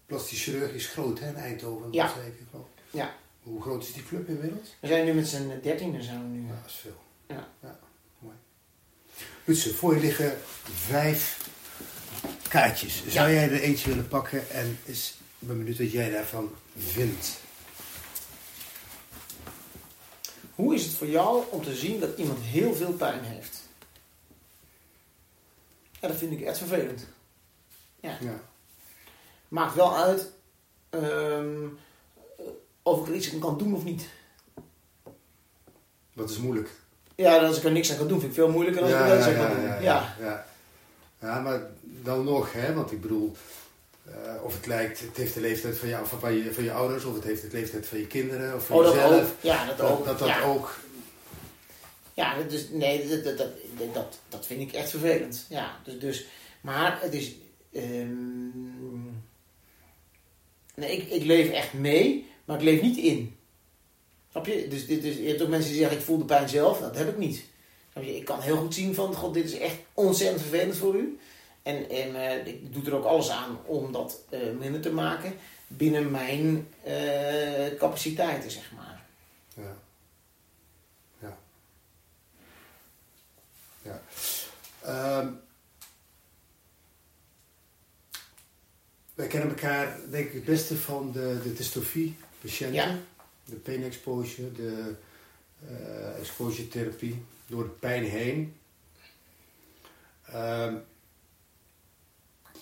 [0.05, 1.91] plastisch chirurg is groot hè, in Eindhoven.
[1.91, 2.03] Ja.
[2.03, 2.13] dat
[2.51, 2.81] geloof ik.
[2.91, 3.13] Ja.
[3.43, 4.75] Hoe groot is die club inmiddels?
[4.79, 6.47] We zijn nu met z'n dertienen zijn we nu.
[6.47, 7.01] Ja, dat is veel.
[7.27, 7.47] Ja.
[8.19, 8.35] mooi.
[9.45, 11.49] Lutse, voor je liggen vijf
[12.49, 13.03] kaartjes.
[13.07, 13.33] Zou Ja.
[13.33, 17.39] jij er eentje willen pakken en is ik ben benieuwd wat jij daarvan vindt.
[20.61, 23.61] Hoe is het voor jou om te zien dat iemand heel veel pijn heeft?
[25.99, 27.07] Ja, dat vind ik echt vervelend.
[27.99, 28.17] Ja.
[29.47, 30.31] Maakt wel uit
[30.89, 31.67] ehm,
[32.81, 34.07] of ik er iets aan kan doen of niet.
[36.13, 36.69] Wat is moeilijk?
[37.15, 39.07] Ja, als ik er niks aan kan doen, vind ik veel moeilijker dan als ik
[39.09, 39.65] er wel iets aan kan doen.
[39.65, 40.45] ja, Ja, ja, ja.
[41.19, 43.35] Ja, maar dan nog, hè, want ik bedoel,
[44.11, 47.03] eh, of het lijkt, het heeft de leeftijd van, jou, van, je, van je ouders,
[47.03, 49.21] of het heeft de leeftijd van je kinderen, of van Oh, dat jezelf.
[49.21, 49.27] ook.
[49.41, 50.05] Ja, dat Dat ook.
[50.05, 50.41] dat, dat ja.
[50.43, 50.79] ook.
[52.13, 55.45] Ja, dat is, nee, dat, dat, dat, dat, dat vind ik echt vervelend.
[55.49, 56.25] Ja, dus, dus,
[56.61, 57.31] maar het is.
[57.73, 59.03] ehm,
[60.75, 63.35] nee, ik, ik leef echt mee, maar ik leef niet in.
[64.31, 64.67] Snap je?
[64.67, 66.79] Dus, dit is, je hebt ook mensen die zeggen: ik voel de pijn zelf.
[66.79, 67.43] Dat heb ik niet.
[67.91, 68.15] Snap je?
[68.15, 71.19] Ik kan heel goed zien van: God, dit is echt ontzettend vervelend voor u.
[71.63, 75.33] En, en eh, ik doe er ook alles aan om dat eh, minder te maken
[75.67, 79.05] binnen mijn eh, capaciteiten, zeg maar.
[79.53, 79.75] Ja.
[81.19, 81.37] Ja.
[83.81, 84.01] Ja.
[84.81, 85.29] Ehm,
[89.13, 92.75] wij kennen elkaar denk ik het beste van de, de dystrofie-patiënten.
[92.75, 92.97] Ja.
[93.45, 94.95] De pain exposure, de
[96.19, 98.55] exposure therapie, door de pijn heen.
[100.25, 100.75] Ehm,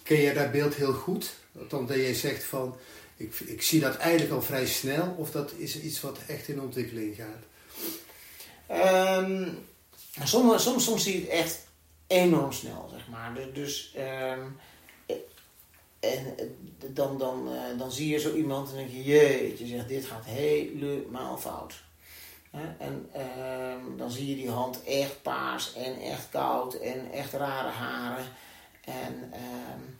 [0.09, 1.33] ken je dat beeld heel goed?
[1.67, 2.75] Dan jij zegt van,
[3.17, 6.61] ik, ik zie dat eigenlijk al vrij snel, of dat is iets wat echt in
[6.61, 7.43] ontwikkeling gaat?
[8.67, 9.47] Ehm,
[10.23, 11.67] soms, soms, soms zie je het echt
[12.07, 13.33] enorm snel, zeg maar.
[13.33, 14.41] Dus, dus ehm,
[15.99, 16.35] en
[16.93, 20.25] dan, dan, eh, dan zie je zo iemand en denk je, jeetje, zeg, dit gaat
[20.25, 21.83] helemaal fout.
[22.77, 27.69] En ehm, dan zie je die hand echt paars en echt koud en echt rare
[27.69, 28.25] haren.
[28.85, 29.98] En, ehm,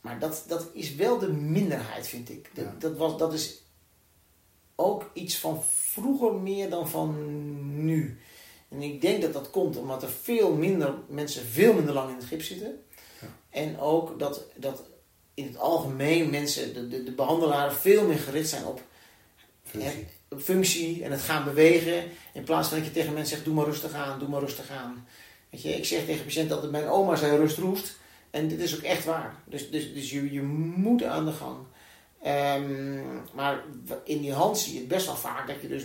[0.00, 2.50] maar dat, dat is wel de minderheid, vind ik.
[2.54, 2.74] Dat, Ja.
[2.78, 3.62] dat, was, dat is
[4.74, 7.14] ook iets van vroeger meer dan van
[7.84, 8.18] nu.
[8.68, 12.16] En ik denk dat dat komt omdat er veel minder mensen veel minder lang in
[12.16, 12.82] het gips zitten.
[13.20, 13.26] Ja.
[13.50, 14.82] En ook dat, dat
[15.34, 18.82] in het algemeen mensen, de, de, de behandelaren, veel meer gericht zijn op
[19.64, 20.06] Functie.
[20.38, 22.04] functie en het gaan bewegen.
[22.32, 24.70] In plaats van dat je tegen mensen zegt, doe maar rustig aan, doe maar rustig
[24.70, 25.06] aan.
[25.50, 27.98] Weet je, ik zeg tegen patiënten altijd, mijn oma zei rust roest.
[28.30, 29.34] En dit is ook echt waar.
[29.44, 31.56] Dus, dus, dus je, je moet aan de gang.
[32.22, 33.62] Ehm, maar
[34.04, 35.84] in die hand zie je het best wel vaak dat je dus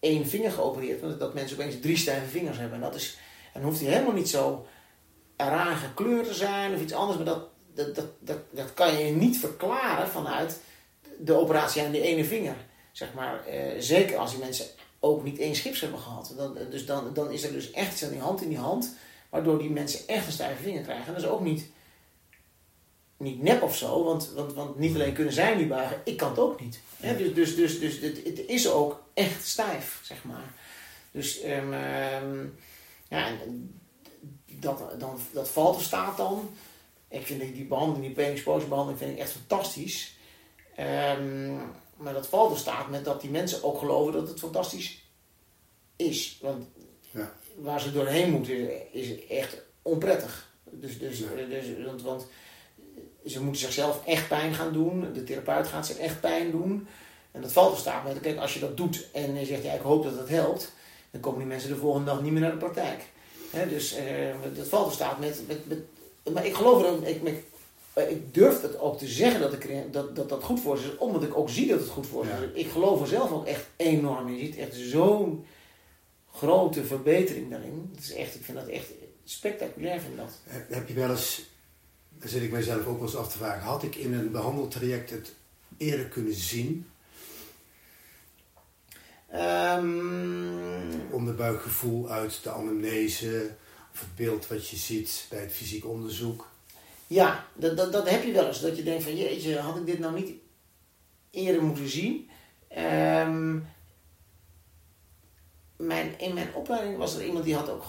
[0.00, 1.18] één vinger geopereerd wordt.
[1.18, 2.76] Dat mensen opeens drie stijve vingers hebben.
[2.76, 3.18] En dat is,
[3.52, 4.66] en hoeft hij helemaal niet zo
[5.36, 7.16] raar gekleurd te zijn of iets anders.
[7.16, 10.60] Maar dat, dat, dat, dat, dat kan je niet verklaren vanuit
[11.18, 12.56] de operatie aan die ene vinger.
[12.92, 14.66] Zeg maar, eh, zeker als die mensen
[15.00, 16.34] ook niet één schips hebben gehad.
[16.36, 18.96] Dan, dus dan, dan is er dus echt iets aan die hand in die hand.
[19.34, 21.06] Waardoor die mensen echt een stijve vinger krijgen.
[21.06, 21.70] En dat is ook niet,
[23.16, 24.04] niet nep of zo.
[24.04, 26.80] Want, want, want niet alleen kunnen zij niet buigen, ik kan het ook niet.
[26.96, 27.16] Hè?
[27.16, 30.54] Dus, dus, dus, dus het, het is ook echt stijf, zeg maar.
[31.10, 32.46] Dus ehm, ehm,
[33.08, 33.30] ja,
[34.46, 36.50] dat, dan, dat valt er staat dan.
[37.08, 40.16] Ik vind die, behandeling, die pain exposure behandeling, vind ik echt fantastisch.
[40.76, 41.56] Ehm,
[41.96, 45.02] maar dat valt er staat met dat die mensen ook geloven dat het fantastisch
[45.96, 46.38] is.
[46.42, 46.66] Want
[47.10, 47.32] Ja.
[47.54, 50.52] Waar ze doorheen moeten is echt onprettig.
[50.70, 51.24] Dus, dus, Ja.
[51.48, 52.26] dus, want, want
[53.26, 55.12] ze moeten zichzelf echt pijn gaan doen.
[55.12, 56.86] De therapeut gaat zich echt pijn doen.
[57.32, 59.72] En dat valt er staat met, kijk, als je dat doet en je zegt, ja,
[59.72, 60.72] ik hoop dat het helpt,
[61.10, 63.02] dan komen die mensen de volgende dag niet meer naar de praktijk.
[63.68, 64.04] Dus eh,
[64.56, 65.78] dat valt er staat met, met, met.
[66.34, 67.34] Maar ik geloof er ik, met,
[67.92, 70.84] eh, ik durf het ook te zeggen dat, ik, dat, dat dat goed voor ze
[70.84, 72.64] is, omdat ik ook zie dat het goed voor ze is.
[72.64, 74.34] Ik geloof er zelf ook echt enorm in.
[74.36, 75.44] Je ziet echt zo'n
[76.34, 77.90] grote verbetering daarin.
[77.94, 78.86] Het is echt, ik vind dat echt
[79.24, 80.00] spectaculair.
[80.00, 80.40] Vind dat.
[80.46, 81.42] Heb je wel eens,
[82.08, 85.10] daar zit ik mijzelf ook wel eens af te vragen, had ik in een behandeltraject
[85.10, 85.34] het
[85.76, 86.86] eerder kunnen zien?
[89.30, 93.50] Ehm, Onderbuikgevoel uit de anamnese
[93.92, 96.48] of het beeld wat je ziet bij het fysiek onderzoek.
[97.06, 98.60] Ja, dat, dat, dat heb je wel eens.
[98.60, 100.32] Dat je denkt van jeetje, had ik dit nou niet
[101.30, 102.28] eerder moeten zien?
[102.68, 103.58] Ehm,
[105.76, 107.84] mijn, in mijn opleiding was er iemand die had ook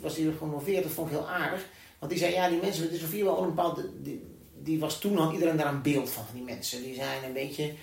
[0.00, 0.82] was gepromoveerd.
[0.82, 1.66] Dat vond ik heel aardig.
[1.98, 4.02] Want die zei, ja, die mensen met dystrofie wel een bepaalde...
[4.02, 6.82] Die, die was toen, had iedereen daar een beeld van, van die mensen.
[6.82, 7.74] Die zijn een beetje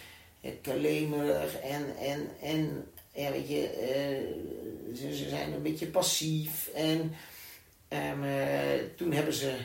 [0.42, 6.70] eh, kalemerig en, en, en ja, weet je, eh, ze, ze zijn een beetje passief.
[6.74, 7.13] En
[7.88, 8.00] eh,
[8.96, 9.56] toen hebben ze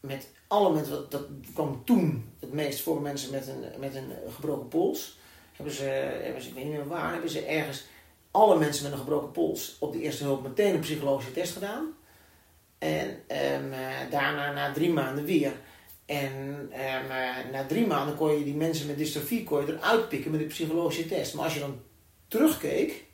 [0.00, 4.12] met alle mensen, dat, dat kwam toen het meest voor mensen met een, met een
[4.28, 5.18] gebroken pols.
[5.52, 5.84] Hebben ze,
[6.22, 7.84] hebben ze, ik weet niet meer waar, hebben ze ergens
[8.30, 11.94] alle mensen met een gebroken pols op de eerste hulp meteen een psychologische test gedaan.
[12.78, 15.52] En ehm, eh, daarna na drie maanden weer.
[16.06, 20.08] En ehm, eh, na drie maanden kon je die mensen met dystrofie kon je eruit
[20.08, 21.34] pikken met de psychologische test.
[21.34, 21.80] Maar als je dan
[22.28, 23.04] terugkeek,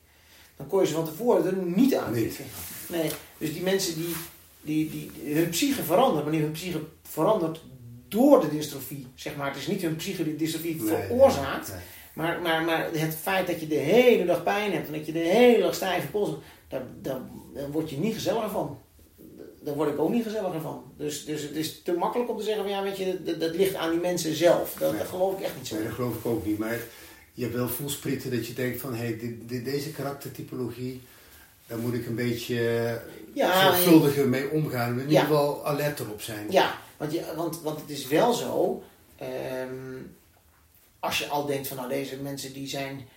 [0.56, 2.44] dan kon je ze van tevoren er niet uitpikken.
[2.88, 4.14] Nee, dus die mensen die,
[4.60, 7.60] die, die, hun psyche verandert, wanneer hun psyche verandert
[8.08, 9.48] door de dystrofie, zeg maar.
[9.48, 11.80] Het is niet hun psyche die dystrofie Nee, veroorzaakt, nee.
[12.16, 15.12] Maar, maar, maar het feit dat je de hele dag pijn hebt en dat je
[15.12, 17.20] de hele dag stijve pols hebt, daar, daar,
[17.54, 18.78] daar word je niet gezelliger van.
[19.60, 20.82] Daar word ik ook niet gezelliger van.
[20.96, 23.54] Dus, dus het is te makkelijk om te zeggen van ja, weet je, dat, dat
[23.54, 24.74] ligt aan die mensen zelf.
[24.78, 25.00] Dat, Nee.
[25.00, 25.74] dat geloof ik echt niet zo.
[25.74, 26.58] Nee, dat geloof ik ook niet.
[26.58, 26.78] Maar
[27.32, 31.02] je hebt wel voelsprieten dat je denkt van, hé, hey, dit, dit- deze karaktertypologie,
[31.66, 32.54] daar moet ik een beetje
[33.34, 35.00] Ja, zorgvuldiger mee omgaan.
[35.00, 36.46] In ieder geval alert erop zijn.
[36.50, 38.82] Ja, want, je, want, want het is wel zo,
[39.16, 39.94] ehm,
[41.00, 43.08] als je al denkt van nou deze mensen die zijn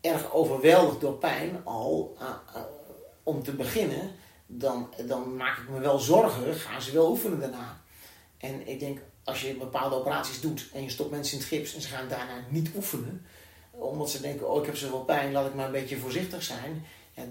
[0.00, 2.62] erg overweldigd door pijn al, ah, ah,
[3.22, 4.10] om te beginnen,
[4.46, 7.80] dan, dan maak ik me wel zorgen, gaan ze wel oefenen daarna.
[8.38, 11.74] En ik denk, als je bepaalde operaties doet en je stopt mensen in het gips
[11.74, 13.26] en ze gaan daarna niet oefenen,
[13.70, 16.84] omdat ze denken, oh ik heb zoveel pijn, laat ik maar een beetje voorzichtig zijn.
[17.12, 17.22] Ja,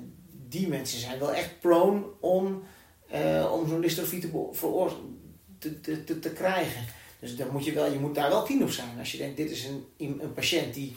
[0.47, 2.63] die mensen zijn wel echt prone om,
[3.07, 6.85] eh, om zo'n dystrofie te, te, te, te krijgen.
[7.25, 8.99] Dus dan moet je, wel, je moet daar wel keen op zijn.
[8.99, 10.95] Als je denkt, dit is een, een patiënt die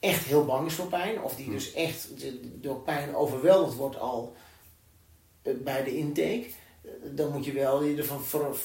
[0.00, 2.08] echt heel bang is voor pijn, of die dus echt
[2.42, 4.36] door pijn overweldigd wordt al
[5.42, 6.46] eh, bij de intake,
[6.82, 8.56] eh, dan moet je wel je ervan voor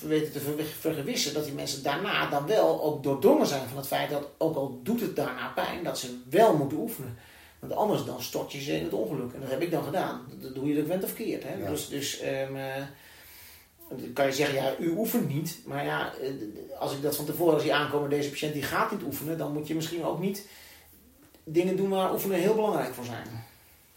[0.00, 3.86] weten te ver- vergewissen dat die mensen daarna dan wel ook doordrongen zijn van het
[3.86, 7.16] feit dat, ook al doet het daarna pijn, dat ze wel moeten oefenen.
[7.58, 9.32] Want anders dan stort je ze in het ongeluk.
[9.32, 10.20] En dat heb ik dan gedaan.
[10.40, 11.42] Dat doe je dat went of keert.
[11.42, 11.54] Hè?
[11.54, 11.70] Ja.
[11.70, 12.82] Dus, dus ehm, eh,
[13.96, 15.58] dan kan je zeggen, ja, u oefent niet.
[15.64, 16.30] Maar ja, eh,
[16.78, 19.66] als ik dat van tevoren zie aankomen, deze patiënt die gaat niet oefenen, dan moet
[19.68, 20.46] je misschien ook niet
[21.44, 23.26] dingen doen waar oefenen heel belangrijk voor zijn.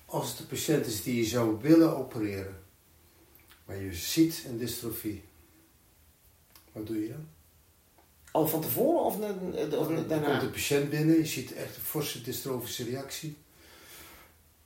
[0.05, 2.59] Als het een patiënt is die je zou willen opereren,
[3.65, 5.23] maar je ziet een dystrofie,
[6.71, 7.27] wat doe je dan?
[8.31, 10.27] Al van tevoren of, na- of Dan daarna?
[10.29, 13.35] komt de patiënt binnen, je ziet echt een forse dystrofische reactie.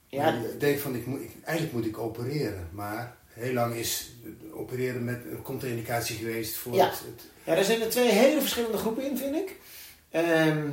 [0.06, 4.10] Ja, En je denkt van, ik moet, eigenlijk moet ik opereren, maar heel lang is
[4.52, 6.84] opereren met een contraindicatie geweest voor Ja.
[6.84, 9.56] het, het Ja, daar zijn er twee hele verschillende groepen in, vind ik.
[10.10, 10.68] Ehm,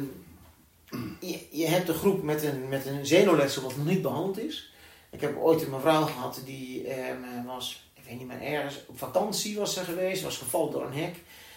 [1.19, 4.71] je, je hebt de groep met een, met een zenuwletsel wat nog niet behandeld is.
[5.11, 8.97] Ik heb ooit een mevrouw gehad die ehm, was, ik weet niet meer, ergens op
[8.97, 11.15] vakantie was ze geweest, was gevallen door een hek.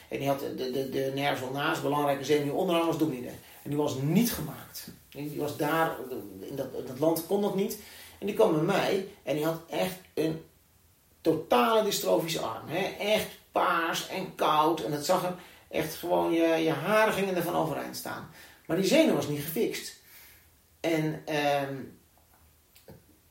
[0.09, 3.35] En die had de, de, de nerves wel naast, belangrijke zenuw onderaan was dominee.
[3.63, 4.89] En die was niet gemaakt.
[5.11, 5.97] Die was daar,
[6.41, 7.79] in dat, in dat land kon dat niet.
[8.19, 10.41] En die kwam bij mij en die had echt een
[11.21, 12.69] totale dystrofische arm.
[12.69, 12.97] Hè?
[12.99, 14.81] Echt paars en koud.
[14.81, 15.35] En het zag er
[15.69, 18.31] echt gewoon, je, je haren gingen ervan overeind staan.
[18.67, 19.99] Maar die zenuw was niet gefixt.
[20.81, 21.75] En ehm,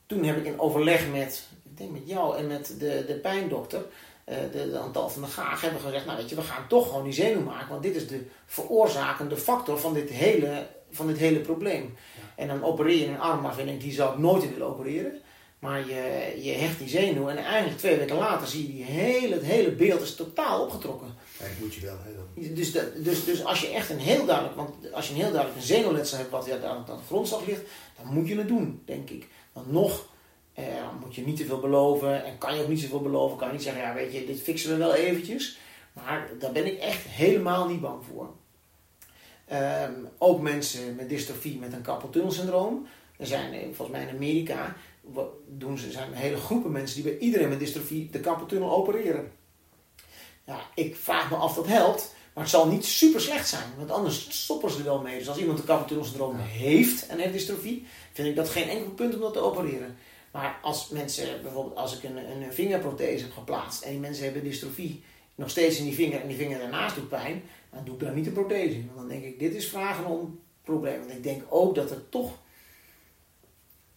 [0.06, 3.84] toen heb ik in overleg met, ik denk met jou en met de, de pijndokter,
[4.24, 6.88] eh, de, de Antal van de Gaag, hebben gezegd, nou weet je, we gaan toch
[6.88, 7.68] gewoon die zenuw maken.
[7.68, 11.96] Want dit is de veroorzakende factor van dit hele, van dit hele probleem.
[12.36, 15.20] En dan opereer je een arm waarvan ik denk, die zou ik nooit willen opereren.
[15.60, 19.34] Maar je, je hecht die zenuw en eigenlijk twee weken later zie je die hele,
[19.34, 21.14] het hele beeld is totaal opgetrokken.
[21.40, 21.96] eigenlijk moet je wel.
[22.02, 22.54] Hè, dan.
[22.54, 25.60] Dus, dus, dus als je echt een heel duidelijk, want als je een heel duidelijk
[25.60, 27.62] een zenuwletsel hebt wat ja, daar aan de grondslag ligt,
[28.02, 29.26] dan moet je het doen, denk ik.
[29.52, 30.08] Want nog
[30.54, 30.64] eh,
[31.00, 33.38] moet je niet te veel beloven en kan je ook niet zoveel beloven.
[33.38, 35.58] Kan je niet zeggen, ja weet je, dit fixen we wel eventjes.
[35.92, 38.30] Maar daar ben ik echt helemaal niet bang voor.
[39.44, 42.86] Ehm, ook mensen met dystrofie met een carpal-tunnelsyndroom.
[43.16, 44.76] Er zijn eh, volgens mij in Amerika
[45.48, 49.32] doen ze, zijn hele groepen mensen die bij iedereen met dystrofie de carpal-tunnel opereren.
[50.46, 52.14] Ja, ik vraag me af dat helpt.
[52.34, 55.18] Maar het zal niet super slecht zijn, want anders stoppen ze er wel mee.
[55.18, 59.14] Dus als iemand een carpal heeft en heeft dystrofie, vind ik dat geen enkel punt
[59.14, 59.96] om dat te opereren.
[60.32, 64.44] Maar als mensen, bijvoorbeeld als ik een, een vingerprothese heb geplaatst en die mensen hebben
[64.44, 65.02] dystrofie,
[65.34, 68.14] nog steeds in die vinger en die vinger daarnaast doet pijn, dan doe ik daar
[68.14, 68.86] niet een prothese in.
[68.86, 71.00] Want dan denk ik, dit is vragen om problemen.
[71.00, 72.38] Want ik denk ook dat er toch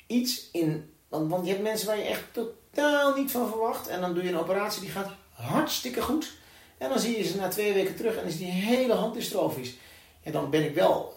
[0.07, 0.92] iets in.
[1.13, 3.87] Want, want je hebt mensen waar je echt totaal niet van verwacht.
[3.87, 6.31] En dan doe je een operatie die gaat hartstikke goed.
[6.77, 9.75] En dan zie je ze na twee weken terug en is die hele hand dystrofisch.
[10.23, 11.13] En dan ben ik wel.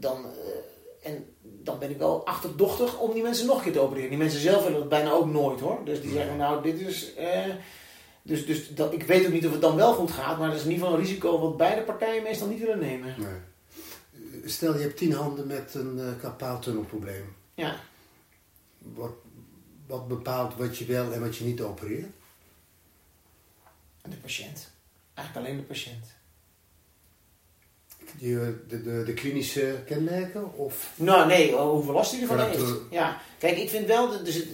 [0.00, 3.80] Dan, eh, en dan ben ik wel achterdochtig om die mensen nog een keer te
[3.80, 4.08] opereren.
[4.08, 5.80] Die mensen zelf willen dat bijna ook nooit hoor.
[5.84, 7.14] Dus die zeggen, nou, dit is.
[7.14, 7.44] Eh,
[8.22, 10.56] dus dus dat, ik weet ook niet of het dan wel goed gaat, maar dat
[10.56, 13.14] is in ieder geval een risico wat beide partijen meestal niet willen nemen.
[13.18, 14.44] Nee.
[14.44, 17.36] Stel je hebt tien handen met een uh, kapaaltunnelprobleem.
[17.54, 17.76] Ja.
[18.78, 19.12] Wat,
[19.88, 22.10] wat bepaalt wat je wel en wat je niet opereert?
[24.02, 24.70] De patiënt.
[25.14, 26.16] Eigenlijk alleen de patiënt.
[28.18, 30.54] De, de, de, de klinische kenmerken?
[30.54, 30.92] Of?
[30.96, 32.62] Nou, nee, hoeveel last hij ervan heeft.
[32.90, 34.48] Ja, kijk, ik vind wel, er zit,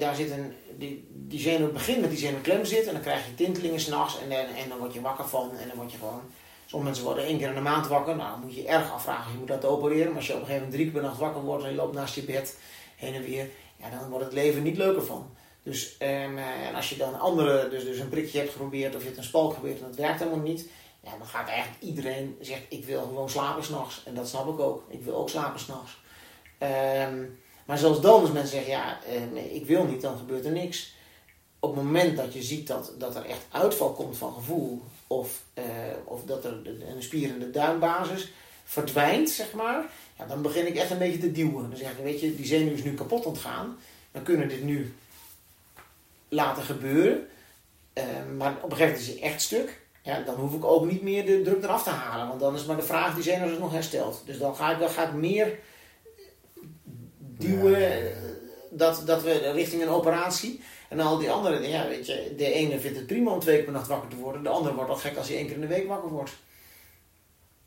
[0.00, 3.34] daar zit een, die, die zenuw begint met die zenuwklem zit en dan krijg je
[3.34, 6.22] tintelingen s'nachts en, en, en dan word je wakker van en dan word je gewoon...
[6.66, 9.32] Sommige mensen worden één keer in de maand wakker, nou dan moet je erg afvragen,
[9.32, 10.06] je moet dat opereren.
[10.06, 11.76] Maar als je op een gegeven moment drie keer per nacht wakker wordt en je
[11.76, 12.58] loopt naast je bed
[12.96, 13.48] heen en weer,
[13.80, 15.30] ja, dan wordt het leven niet leuker van.
[15.62, 19.00] Dus ehm, eh, en als je dan andere, dus, dus een prikje hebt geprobeerd of
[19.00, 20.68] je hebt een spalk geprobeerd en dat werkt helemaal niet,
[21.00, 24.02] ja, dan gaat eigenlijk iedereen zegt ik wil gewoon slapen s'nachts.
[24.04, 24.82] En dat snap ik ook.
[24.88, 25.98] Ik wil ook slapen s'nachts.
[26.58, 28.98] Um, maar zelfs dan, als mensen zeggen ja,
[29.34, 30.94] uh, ik wil niet, dan gebeurt er niks.
[31.58, 35.42] Op het moment dat je ziet dat, dat er echt uitval komt van gevoel, of,
[35.54, 35.64] uh,
[36.04, 36.52] of dat er
[36.94, 38.32] een spier de duimbasis
[38.64, 41.70] verdwijnt, zeg maar, ja, dan begin ik echt een beetje te duwen.
[41.70, 43.78] Dan zeg ik, weet je, die zenuw is nu kapot ontgaan.
[44.12, 44.94] Dan kunnen we dit nu
[46.28, 47.26] laten gebeuren.
[47.94, 48.04] Uh,
[48.36, 49.80] maar op een gegeven moment is hij echt stuk.
[50.02, 52.28] Ja, dan hoef ik ook niet meer de druk eraf te halen.
[52.28, 54.22] Want dan is maar de vraag die zenuw zich nog herstelt.
[54.24, 55.58] Dus dan ga ik, dan ga ik meer
[57.18, 58.10] duwen ja.
[58.70, 60.60] dat, dat we richting een operatie.
[60.88, 63.64] En al die andere, ja, weet je, de ene vindt het prima om twee keer
[63.64, 64.42] per nacht wakker te worden.
[64.42, 66.36] De andere wordt al gek als hij één keer in de week wakker wordt.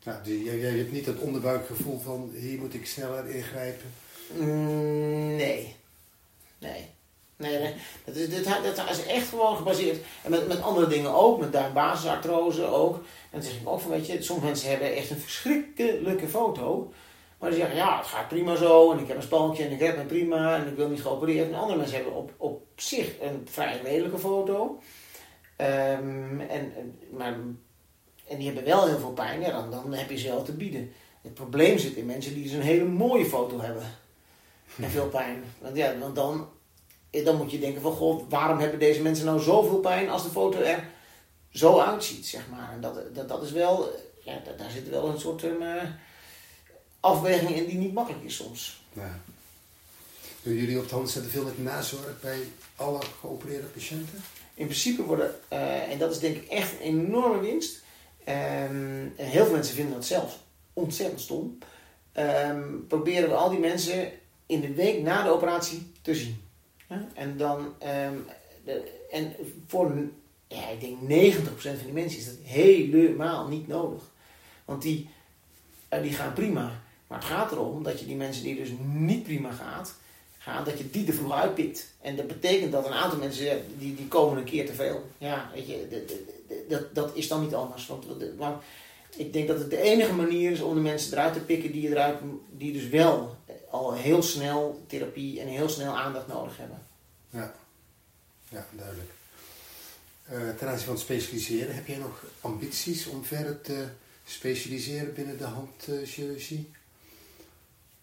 [0.02, 3.94] Ja, die, jij, hebt niet het onderbuikgevoel van hier moet ik sneller ingrijpen?
[4.36, 5.76] Mm, nee.
[6.58, 6.90] Nee.
[7.36, 7.74] Nee, nee.
[8.04, 9.98] Dat, is, dat echt gewoon gebaseerd.
[10.22, 12.94] En met, met andere dingen ook, met duimbasisartrose ook.
[12.96, 16.92] En dan zeg ik ook van, weet je, sommige mensen hebben echt een verschrikkelijke foto.
[17.38, 18.92] Maar die zeggen, ja, het gaat prima zo.
[18.92, 20.56] En ik heb een spalkje en ik heb me prima.
[20.56, 21.48] En ik wil niet geopereerd.
[21.48, 24.80] En andere mensen hebben op, op zich een vrij redelijke foto.
[25.56, 26.72] Um, en,
[27.10, 27.36] maar,
[28.28, 29.40] en die hebben wel heel veel pijn.
[29.40, 30.92] Ja, dan, dan heb je ze wel te bieden.
[31.22, 33.86] Het probleem zit in mensen die dus een hele mooie foto hebben.
[34.76, 35.44] En veel pijn.
[35.60, 36.48] Want ja, want dan
[37.20, 40.30] dan moet je denken van, goh, waarom hebben deze mensen nou zoveel pijn als de
[40.30, 40.88] foto er
[41.50, 42.72] zo uitziet, zeg maar.
[42.72, 43.90] En dat, dat, dat is wel,
[44.24, 45.62] ja, daar zit wel een soort um,
[47.00, 48.82] afweging in die niet makkelijk is soms.
[48.92, 49.20] Ja.
[50.42, 52.38] Doen jullie op de hand zetten veel met nazorg bij
[52.76, 54.22] alle geopereerde patiënten?
[54.54, 57.81] In principe worden, uh, en dat is denk ik echt een enorme winst.
[58.28, 60.38] Um, en heel veel mensen vinden dat zelfs
[60.72, 61.58] ontzettend stom.
[62.16, 64.10] Um, proberen we al die mensen
[64.46, 66.40] in de week na de operatie te zien.
[67.14, 68.24] En dan, um,
[68.64, 69.32] de, en
[69.66, 69.92] voor,
[70.46, 70.98] ja, ik denk
[71.34, 74.02] 90% van die mensen is dat helemaal niet nodig.
[74.64, 75.08] Want die,
[75.92, 76.80] uh, die gaan prima.
[77.06, 79.94] Maar het gaat erom dat je die mensen die dus niet prima gaat,
[80.42, 81.86] gaan, dat je die er vroeg uitpikt.
[82.00, 85.10] En dat betekent dat een aantal mensen, die, die komen een keer te veel.
[85.18, 87.86] Ja, weet je, de, de, de, dat, dat is dan niet anders.
[87.86, 88.04] Want,
[88.36, 88.62] want
[89.16, 91.88] ik denk dat het de enige manier is om de mensen eruit te pikken die,
[91.88, 92.18] eruit,
[92.50, 93.36] die dus wel
[93.70, 96.86] al heel snel therapie en heel snel aandacht nodig hebben.
[97.30, 97.54] Ja,
[98.48, 99.10] ja duidelijk.
[100.32, 103.86] Uh, ten aanzien van het specialiseren, heb jij nog ambities om verder te
[104.24, 106.70] specialiseren binnen de handchirurgie?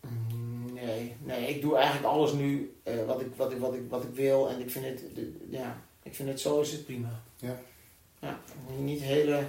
[0.02, 3.82] Mm, nee, nee, ik doe eigenlijk alles nu uh, wat, ik, wat, ik, wat, ik,
[3.90, 6.86] wat ik wil en ik vind het, de, ja, ik vind het zo is het
[6.86, 7.22] prima.
[7.36, 7.60] Ja.
[8.22, 8.40] Ja,
[8.78, 9.44] niet hele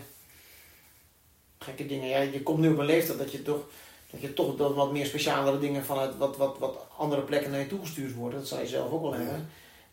[1.58, 2.08] gekke dingen.
[2.08, 3.66] Ja, je komt nu op een leeftijd dat je toch
[4.10, 7.60] dat je toch dat wat meer specialere dingen vanuit wat, wat, wat andere plekken naar
[7.60, 8.38] je toegestuurd worden.
[8.38, 9.48] Dat zou je zelf ook wel hebben.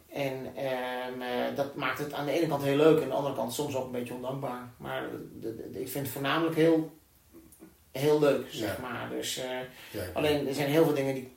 [0.08, 3.16] En ehm, eh, dat maakt het aan de ene kant heel leuk en aan de
[3.16, 4.72] andere kant soms ook een beetje ondankbaar.
[4.78, 5.10] Maar
[5.40, 6.97] de, de, ik vind het voornamelijk heel,
[7.92, 9.10] heel leuk, zeg maar.
[9.10, 9.44] Dus, uh,
[9.92, 11.32] ja, alleen er zijn heel veel dingen die,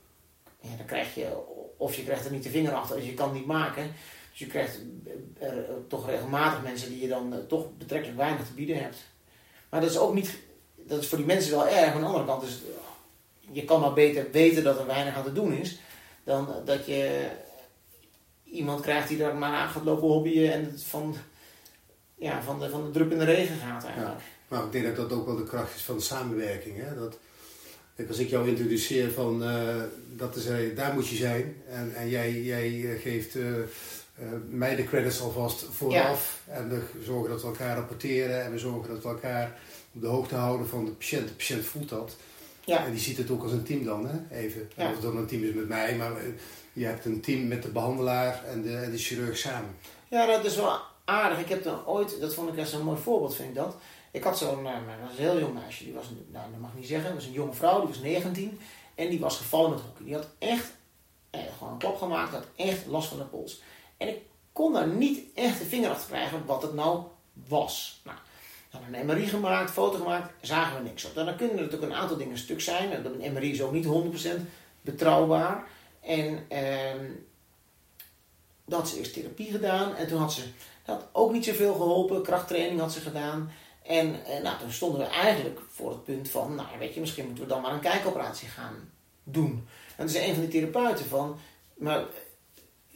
[0.60, 1.28] ja, dan krijg je,
[1.76, 3.92] of je krijgt er niet de vinger achter, dus je kan het niet maken.
[4.30, 4.78] Dus je krijgt
[5.38, 8.96] er, toch regelmatig mensen die je dan toch betrekkelijk weinig te bieden hebt.
[9.68, 10.38] Maar dat is ook niet
[10.90, 11.94] dat is voor die mensen wel erg.
[11.94, 12.58] Aan de andere kant is
[13.52, 15.78] je kan maar beter weten dat er weinig aan te doen is,
[16.24, 17.28] dan dat je
[18.44, 21.16] iemand krijgt die daar maar aan gaat lopen hobbyen en het van
[22.14, 24.18] ja, van, de, van de druppende regen gaat eigenlijk.
[24.18, 24.24] Ja.
[24.50, 26.76] Maar ik denk dat dat ook wel de kracht is van de samenwerking.
[26.76, 26.94] Hè?
[26.94, 27.18] Dat,
[28.08, 29.82] als ik jou introduceer van uh,
[30.16, 33.54] dat is, uh, daar moet je zijn en, en jij, jij geeft uh,
[34.48, 36.52] mij de credits alvast vooraf ja.
[36.52, 39.58] en we zorgen dat we elkaar rapporteren en we zorgen dat we elkaar
[39.92, 41.28] op de hoogte houden van de patiënt.
[41.28, 42.16] De patiënt voelt dat.
[42.64, 42.84] Ja.
[42.84, 44.36] En die ziet het ook als een team dan, hè?
[44.36, 44.70] even.
[44.76, 44.86] Ja.
[44.86, 46.12] Of het dan een team is met mij, maar
[46.72, 49.70] je hebt een team met de behandelaar en de, en de chirurg samen.
[50.08, 51.40] Ja, dat is wel aardig.
[51.40, 53.76] Ik heb dan ooit, dat vond ik echt een mooi voorbeeld, vind ik dat.
[54.10, 56.78] Ik had zo'n, nou, was een heel jong meisje, die was, nou, dat mag ik
[56.78, 58.60] niet zeggen, dat was een jonge vrouw, die was 19
[58.94, 60.04] en die was gevallen met hockey.
[60.04, 60.72] Die had echt,
[61.30, 63.62] eh, gewoon een klap gemaakt, had echt last van de pols.
[63.96, 64.18] En ik
[64.52, 67.02] kon daar niet echt de vinger achter krijgen wat het nou
[67.48, 68.00] was.
[68.04, 68.18] Nou,
[68.70, 71.14] hadden een MRI gemaakt, foto gemaakt, zagen we niks op.
[71.14, 73.04] Dan kunnen er natuurlijk een aantal dingen stuk zijn.
[73.04, 74.40] Een MRI is ook niet 100%
[74.80, 75.66] betrouwbaar.
[76.00, 77.10] En ehm,
[78.64, 80.42] dat ze eerst therapie gedaan en toen had ze
[80.84, 82.22] dat had ook niet zoveel geholpen.
[82.22, 83.50] Krachttraining had ze gedaan.
[83.82, 87.24] En eh, nou, toen stonden we eigenlijk voor het punt van, nou weet je, misschien
[87.24, 88.92] moeten we dan maar een kijkoperatie gaan
[89.24, 89.68] doen.
[89.96, 91.38] En toen zei een van die therapeuten van,
[91.74, 92.04] maar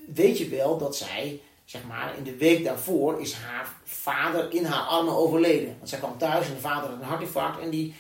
[0.07, 4.65] weet je wel dat zij, zeg maar, in de week daarvoor is haar vader in
[4.65, 5.77] haar armen overleden.
[5.77, 7.95] Want zij kwam thuis en de vader had een hartinfarct en die,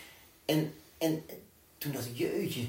[0.44, 1.24] en, en
[1.78, 2.66] toen dacht ik, jeetje.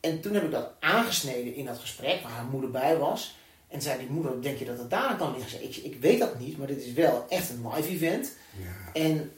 [0.00, 3.36] En toen heb ik dat aangesneden in dat gesprek waar haar moeder bij was.
[3.68, 5.62] En zei die moeder, denk je dat het daar kan liggen?
[5.62, 8.36] Ik, ik weet dat niet, maar dit is wel echt een live event.
[8.58, 8.92] Ja.
[8.92, 9.32] En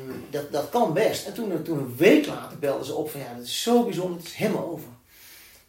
[0.00, 1.26] um, dat, dat kan best.
[1.26, 4.16] En toen, toen een week later belden ze op van ja, dat is zo bijzonder,
[4.16, 4.88] het is helemaal over.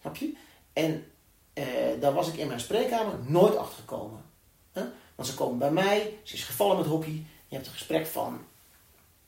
[0.01, 0.34] Snap je?
[0.74, 1.05] En
[1.53, 1.64] uh,
[1.99, 4.22] daar was ik in mijn spreekkamer nooit achter gekomen.
[4.74, 4.84] Huh?
[5.16, 7.26] Want ze komen bij mij, ze is gevallen met hockey.
[7.47, 8.39] Je hebt een gesprek van,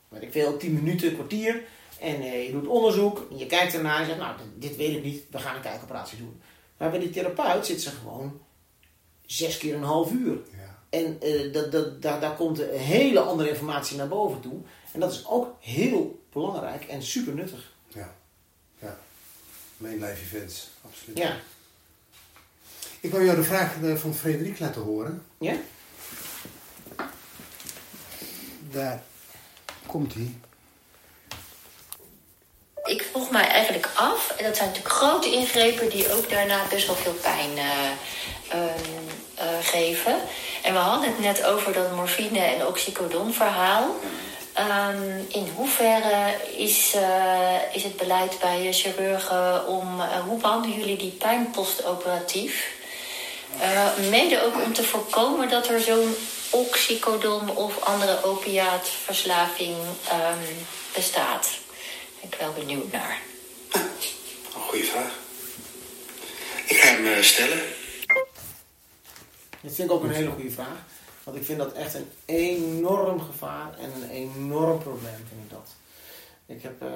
[0.07, 1.63] weet ik veel, 10 minuten, kwartier.
[1.99, 5.03] En uh, je doet onderzoek, en je kijkt ernaar en zegt, nou, dit weet ik
[5.03, 6.41] niet, we gaan een kijkoperatie doen.
[6.77, 8.41] Maar bij die therapeut zit ze gewoon
[9.31, 10.37] zes keer een half uur.
[10.51, 10.77] Ja.
[10.89, 14.59] En uh, dat, dat, daar, daar komt een hele andere informatie naar boven toe.
[14.91, 17.73] En dat is ook heel belangrijk en super nuttig.
[17.87, 18.15] Ja,
[18.79, 18.99] ja.
[19.77, 21.17] Main life events, absoluut.
[21.17, 21.37] Ja.
[22.99, 25.23] Ik wil jou de vraag eh, van Frederik laten horen.
[25.37, 25.55] Ja?
[28.71, 29.03] Daar
[29.85, 30.33] komt hij.
[32.89, 36.87] Ik vroeg mij eigenlijk af, en dat zijn natuurlijk grote ingrepen die ook daarna best
[36.87, 37.63] wel veel pijn uh,
[38.55, 38.65] uh,
[39.61, 40.15] geven.
[40.61, 43.95] En we hadden het net over dat morfine en oxycodon verhaal.
[44.59, 51.11] Um, in hoeverre is, uh, is het beleid bij chirurgen om, hoe behandelen jullie die
[51.11, 52.77] pijn postoperatief?
[54.09, 56.15] mede ook om te voorkomen dat er zo'n
[56.49, 59.75] oxycodon of andere opiaatverslaving
[60.11, 61.47] um, bestaat.
[62.21, 63.21] Ben ik wel benieuwd naar.
[63.71, 63.81] Ah,
[64.55, 65.19] een goede vraag.
[66.65, 67.59] Ik ga hem stellen.
[69.61, 70.77] Dat vind ik ook een hele goede vraag.
[71.23, 75.75] Want ik vind dat echt een enorm gevaar en een enorm probleem, vind ik dat.
[76.45, 76.83] Ik heb...
[76.83, 76.89] Uh,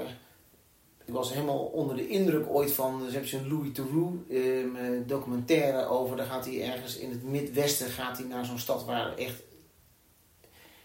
[1.06, 4.68] ik was helemaal onder de indruk ooit van, dus heb je een Louis Theroux uh,
[5.06, 6.18] documentaire over.
[6.18, 9.42] Daar gaat hij ergens in het Midwesten gaat hij naar zo'n stad waar echt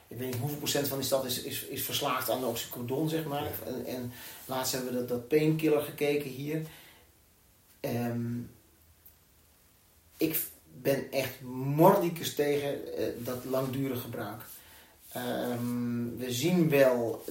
[0.08, 3.08] ik weet niet hoeveel procent van die stad is, is, is verslaafd aan de oxycodon,
[3.08, 3.46] zeg maar.
[3.66, 4.12] En, en
[4.46, 6.62] laatst hebben we dat, dat painkiller gekeken hier.
[7.80, 8.50] Um,
[10.16, 10.40] ik
[10.80, 11.40] ben echt
[11.74, 14.42] mordicus tegen uh, dat langdurig gebruik.
[15.16, 17.24] Um, we zien wel,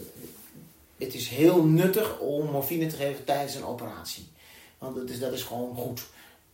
[0.97, 4.27] het is heel nuttig om morfine te geven tijdens een operatie.
[4.77, 6.05] Want dat is, dat is gewoon goed.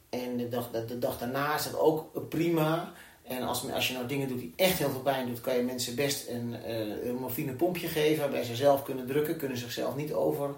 [0.09, 2.93] En de dag, de, de dag daarna is dat ook prima.
[3.23, 5.63] En als, als je nou dingen doet die echt heel veel pijn doet, kan je
[5.63, 10.13] mensen best een, uh, een morfinepompje geven waarbij ze zelf kunnen drukken, kunnen zichzelf niet
[10.13, 10.55] over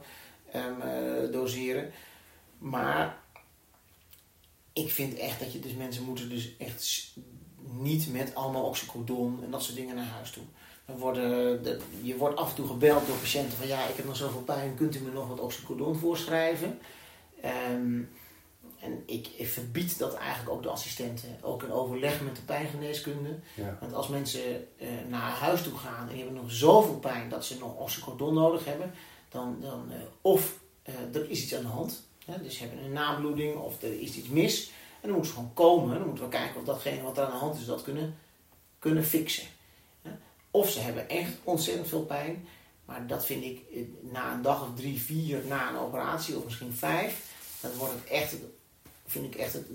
[0.55, 1.91] um, uh, doseren.
[2.57, 3.18] Maar
[4.74, 7.13] ik vind echt dat je dus mensen moeten dus echt
[7.72, 10.43] niet met allemaal oxycodon en dat soort dingen naar huis toe.
[10.86, 14.05] Dan worden de, je wordt af en toe gebeld door patiënten van ja, ik heb
[14.05, 16.80] nog zoveel pijn, kunt u me nog wat oxycodon voorschrijven?
[17.72, 18.09] Um,
[18.86, 23.39] en ik, ik, verbied dat eigenlijk ook de assistenten, ook in overleg met de pijngeneeskunde.
[23.53, 23.77] Ja.
[23.79, 27.45] Want als mensen uh, naar huis toe gaan en die hebben nog zoveel pijn dat
[27.45, 28.93] ze nog oxycodon nodig hebben,
[29.29, 32.86] dan, dan uh, of uh, er is iets aan de hand, hè, dus ze hebben
[32.86, 34.71] een nabloeding of er is iets mis.
[35.01, 37.31] En dan moeten ze gewoon komen, dan moeten we kijken of datgene wat er aan
[37.31, 38.17] de hand is, dat kunnen,
[38.79, 39.47] kunnen fixen.
[40.01, 40.11] Hè.
[40.51, 42.47] Of ze hebben echt ontzettend veel pijn,
[42.86, 43.61] maar dat vind ik
[44.01, 48.03] na een dag of drie, vier na een operatie, of misschien vijf, dan wordt het
[48.03, 48.36] echt
[49.06, 49.66] vind ik echt het,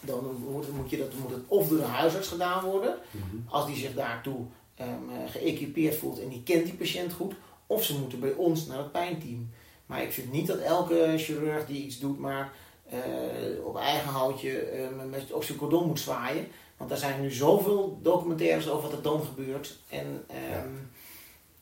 [0.00, 3.36] dan moet, moet, je dat, moet het of door een huisarts gedaan worden, mhm.
[3.48, 4.40] als die zich daartoe
[4.80, 7.34] um, geëquipeerd voelt en die kent die patiënt goed,
[7.66, 9.50] of ze moeten bij ons naar het pijnteam.
[9.86, 12.52] Maar ik vind niet dat elke chirurg die iets doet, maar
[12.88, 16.48] eh, op eigen houtje eh, met oxycodon moet zwaaien.
[16.76, 19.78] Want daar zijn nu zoveel documentaires over wat er dan gebeurt.
[19.88, 20.74] En ehm,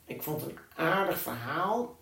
[0.05, 1.95] ik vond een aardig verhaal.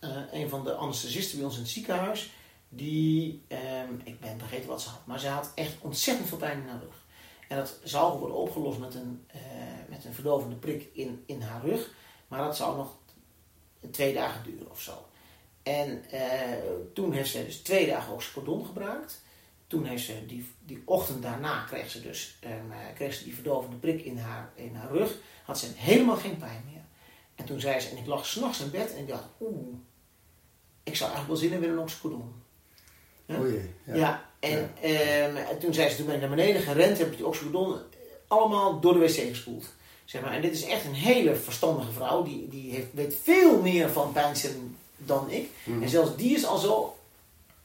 [0.00, 2.32] Eh, een van de anesthesisten bij ons in het ziekenhuis,
[2.76, 6.60] die, ehm, ik ben vergeten wat ze had, maar ze had echt ontzettend veel pijn
[6.60, 7.04] in haar rug.
[7.48, 9.26] En dat zou worden opgelost met een,
[9.88, 11.90] met een verdovende prik in, in haar rug.
[12.28, 12.96] Maar dat zou nog
[13.90, 15.06] twee dagen duren of zo.
[15.62, 16.04] En
[16.92, 19.22] toen heeft ze dus twee dagen oxycodon gebruikt.
[19.66, 23.76] Toen heeft ze die, die ochtend daarna kreeg ze dus um, kreeg ze die verdovende
[23.76, 25.18] prik in haar, in haar rug.
[25.44, 26.84] Had ze helemaal geen pijn meer.
[27.34, 29.76] En toen zei ze, en ik lag s'nachts in bed en ik dacht, oeh,
[30.82, 32.42] ik zou eigenlijk wel zin hebben in een oxycodon.
[33.26, 33.38] Ja?
[33.86, 33.94] Ja.
[33.94, 37.16] ja, en, ehm, en toen zei ze, toen ben ik naar beneden gerend, heb ik
[37.16, 37.76] die oxycodon
[38.28, 39.64] allemaal door de wc gespoeld.
[40.04, 40.32] Zeg maar.
[40.32, 44.12] En dit is echt een hele verstandige vrouw, die, die heeft, weet veel meer van
[44.12, 45.48] pijnstilling dan ik.
[45.64, 45.82] Mhm.
[45.82, 46.96] En zelfs die is al zo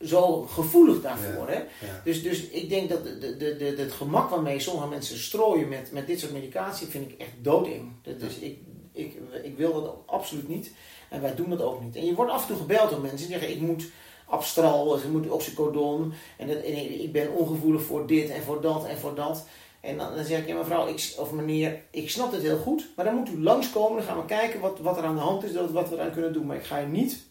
[0.01, 1.49] zo gevoelig daarvoor.
[1.49, 1.61] hè?
[2.03, 5.91] Dus, dus ik denk dat de, de, de, het gemak waarmee sommige mensen strooien met,
[5.91, 7.91] met dit soort medicatie, vind ik echt doodeng.
[8.17, 8.57] Dus ik,
[8.91, 10.71] ik, ik wil dat absoluut niet.
[11.09, 11.95] En wij doen dat ook niet.
[11.95, 13.85] En je wordt af en toe gebeld door mensen die zeggen: ik moet
[14.29, 16.13] abstral, ik moet oxycodon.
[16.37, 19.45] En, dat, en ik ben ongevoelig voor dit en voor dat en voor dat.
[19.81, 22.89] En dan, dan zeg ik, ja mevrouw ik, of meneer, ik snap het heel goed,
[22.95, 23.97] maar dan moet u langskomen.
[23.97, 26.33] Dan gaan we kijken wat, wat er aan de hand is, wat we eraan kunnen
[26.33, 26.45] doen.
[26.45, 27.27] Maar ik ga je niet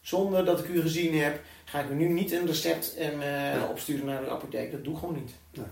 [0.00, 4.06] zonder dat ik u gezien heb, ga ik u nu niet een recept uh, opsturen
[4.06, 4.72] naar de apotheek.
[4.72, 5.30] Dat doe ik gewoon niet.
[5.50, 5.70] Ja,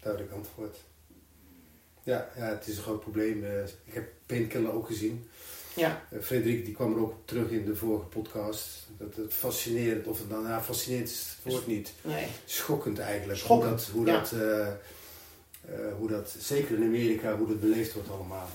[0.00, 0.76] duidelijk antwoord.
[2.02, 3.44] Ja, ja, het is een groot probleem.
[3.44, 5.28] Eh, ik heb Painkiller ook gezien.
[5.80, 6.02] Ja.
[6.12, 8.68] Uh, Frederik die kwam er ook terug in de vorige podcast.
[8.98, 11.92] Dat het fascinerend, of het dan nou, fascinerend is het woord niet.
[12.02, 12.26] Nee.
[12.44, 13.38] Schokkend eigenlijk.
[13.38, 14.38] Schokkend, hoe dat, hoe,
[15.66, 18.48] dat, hoe dat, zeker in Amerika, hoe dat beleefd wordt allemaal.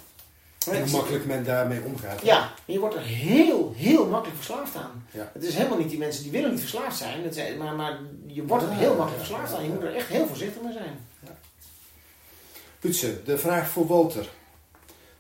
[0.72, 2.22] En hoe makkelijk men daarmee omgaat.
[2.22, 5.06] Ja, je wordt er heel, heel makkelijk verslaafd aan.
[5.12, 5.32] Ja.
[5.34, 8.64] Het is helemaal niet die mensen die willen niet verslaafd zijn, maar, maar je wordt
[8.64, 9.64] er heel makkelijk verslaafd aan.
[9.64, 11.00] Je moet er echt heel voorzichtig mee zijn.
[11.20, 11.38] Ja.
[12.80, 14.30] Putsen, de vraag voor Walter.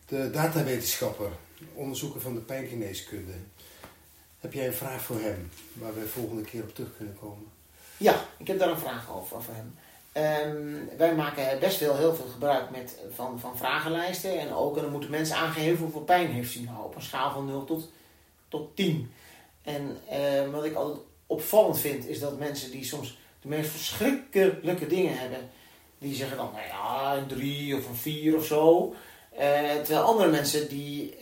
[0.08, 1.30] De datawetenschapper,
[1.74, 3.34] onderzoeker van de pijngeneeskunde.
[4.39, 7.45] Heb jij een vraag voor hem, waar we volgende keer op terug kunnen komen?
[7.97, 9.76] Ja, ik heb daar een vraag over, over hem.
[10.18, 14.39] Um, wij maken best wel heel veel gebruik met, van, van vragenlijsten.
[14.39, 17.32] En ook en dan moeten mensen aangeven hoeveel pijn heeft hij nou op een schaal
[17.32, 17.89] van 0 tot,
[18.47, 19.11] tot 10.
[19.61, 24.88] En um, wat ik altijd opvallend vind, is dat mensen die soms de meest verschrikkelijke
[24.88, 25.49] dingen hebben,
[25.97, 28.93] die zeggen dan, nou ja, een 3 of een 4 of zo.
[29.40, 31.18] Uh, terwijl andere mensen die,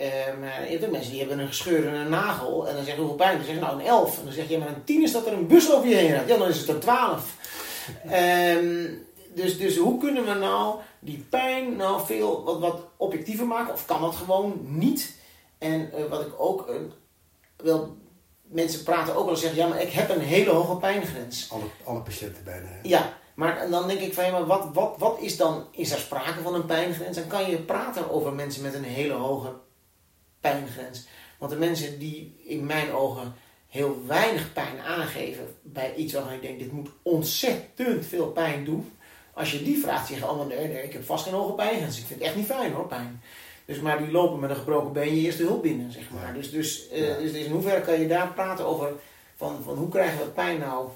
[0.81, 3.79] um, mensen die hebben een gescheurde nagel en dan zeggen hoeveel pijn, dan zeggen nou
[3.79, 4.17] een 11.
[4.17, 6.11] En dan zeg je, maar een 10 is dat er een bus over je heen
[6.11, 6.29] rijdt.
[6.29, 7.35] Ja, dan is het een 12.
[8.11, 9.05] Um,
[9.35, 13.73] dus, dus hoe kunnen we nou die pijn nou veel wat, wat objectiever maken?
[13.73, 15.15] Of kan dat gewoon niet?
[15.57, 16.75] En uh, wat ik ook uh,
[17.55, 18.01] wel.
[18.41, 21.49] Mensen praten ook wel zeggen: ja, maar ik heb een hele hoge pijngrens.
[21.51, 22.67] Alle, alle patiënten bijna.
[22.67, 22.79] Hè?
[22.81, 25.67] Ja, maar dan denk ik van ja, maar wat, wat, wat is dan.
[25.71, 27.17] Is er sprake van een pijngrens?
[27.17, 29.53] Dan kan je praten over mensen met een hele hoge
[30.39, 31.07] pijngrens.
[31.37, 33.33] Want de mensen die in mijn ogen
[33.67, 38.91] heel weinig pijn aangeven bij iets waarvan ik denk, dit moet ontzettend veel pijn doen.
[39.33, 41.85] Als je die vraagt, zeggen allemaal, nee, nee, ik heb vast geen hoge pijn.
[41.85, 43.21] Dus ik vind het echt niet fijn hoor, pijn.
[43.65, 46.33] Dus, maar die lopen met een gebroken been je eerste hulp binnen, zeg maar.
[46.33, 48.93] Dus, dus, uh, dus, in hoeverre kan je daar praten over
[49.35, 50.87] van, van hoe krijgen we pijn nou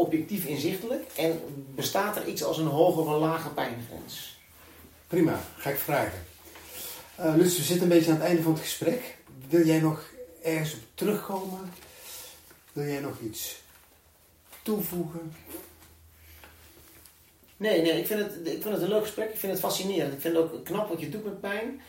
[0.00, 1.10] objectief inzichtelijk?
[1.16, 1.40] En
[1.74, 4.38] bestaat er iets als een hoge of een lage pijngrens?
[5.06, 6.24] Prima, ga ik vragen.
[7.20, 9.16] Uh, we zitten een beetje aan het einde van het gesprek.
[9.48, 10.04] Wil jij nog
[10.42, 11.72] ergens op terugkomen?
[12.72, 13.62] Wil jij nog iets
[14.62, 15.32] toevoegen?
[17.56, 19.30] Nee, nee ik, vind het, ik vind het een leuk gesprek.
[19.30, 20.12] Ik vind het fascinerend.
[20.12, 21.80] Ik vind het ook knap wat je doet met pijn.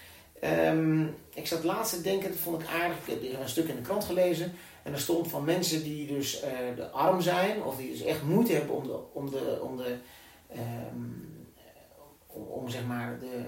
[0.44, 2.98] Um, ik zat laatst te denken, dat vond ik aardig.
[3.06, 4.54] Ik heb een stuk in de krant gelezen.
[4.84, 8.24] En er stond van mensen die dus uh, de arm zijn, of die dus echt
[8.24, 9.96] moeite hebben om de, om de, om de
[10.56, 11.32] um,
[12.34, 13.44] om, zeg maar de,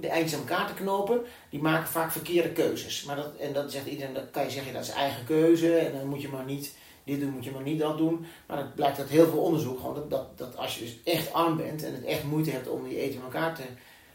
[0.00, 1.20] de eindjes aan elkaar te knopen,
[1.50, 3.04] die maken vaak verkeerde keuzes.
[3.04, 5.92] Maar dat, en dat zegt iedereen, dat kan je zeggen, dat is eigen keuze en
[5.92, 6.74] dan moet je maar niet
[7.04, 8.26] dit doen, moet je maar niet dat doen.
[8.46, 11.32] Maar het blijkt uit heel veel onderzoek gewoon dat, dat, dat als je dus echt
[11.32, 13.62] arm bent en het echt moeite hebt om je eten in elkaar te,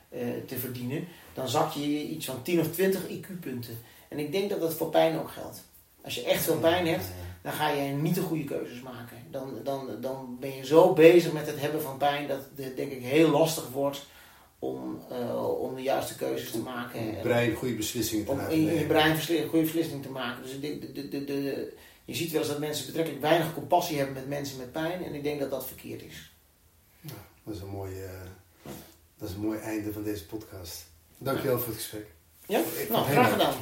[0.09, 3.77] uh, te verdienen, dan zak je iets van 10 of 20 IQ-punten.
[4.07, 5.63] En ik denk dat dat voor pijn ook geldt.
[6.03, 7.05] Als je echt veel pijn hebt,
[7.41, 9.17] dan ga je niet de goede keuzes maken.
[9.31, 12.91] Dan, dan, dan ben je zo bezig met het hebben van pijn dat het denk
[12.91, 14.05] ik heel lastig wordt
[14.59, 16.99] om, uh, om de juiste keuzes te maken.
[16.99, 18.53] Om je brein goede beslissingen te maken.
[18.53, 19.17] Om in je brein
[19.49, 20.43] goede beslissingen te maken.
[20.43, 21.73] Dus de, de, de, de,
[22.05, 25.03] je ziet wel eens dat mensen betrekkelijk weinig compassie hebben met mensen met pijn.
[25.03, 26.31] En ik denk dat dat verkeerd is.
[26.99, 28.09] Ja, dat, is een mooi, uh,
[29.17, 30.85] dat is een mooi einde van deze podcast.
[31.17, 31.61] Dankjewel ja.
[31.61, 32.05] voor het gesprek.
[32.47, 33.53] Ja, nou, graag gedaan.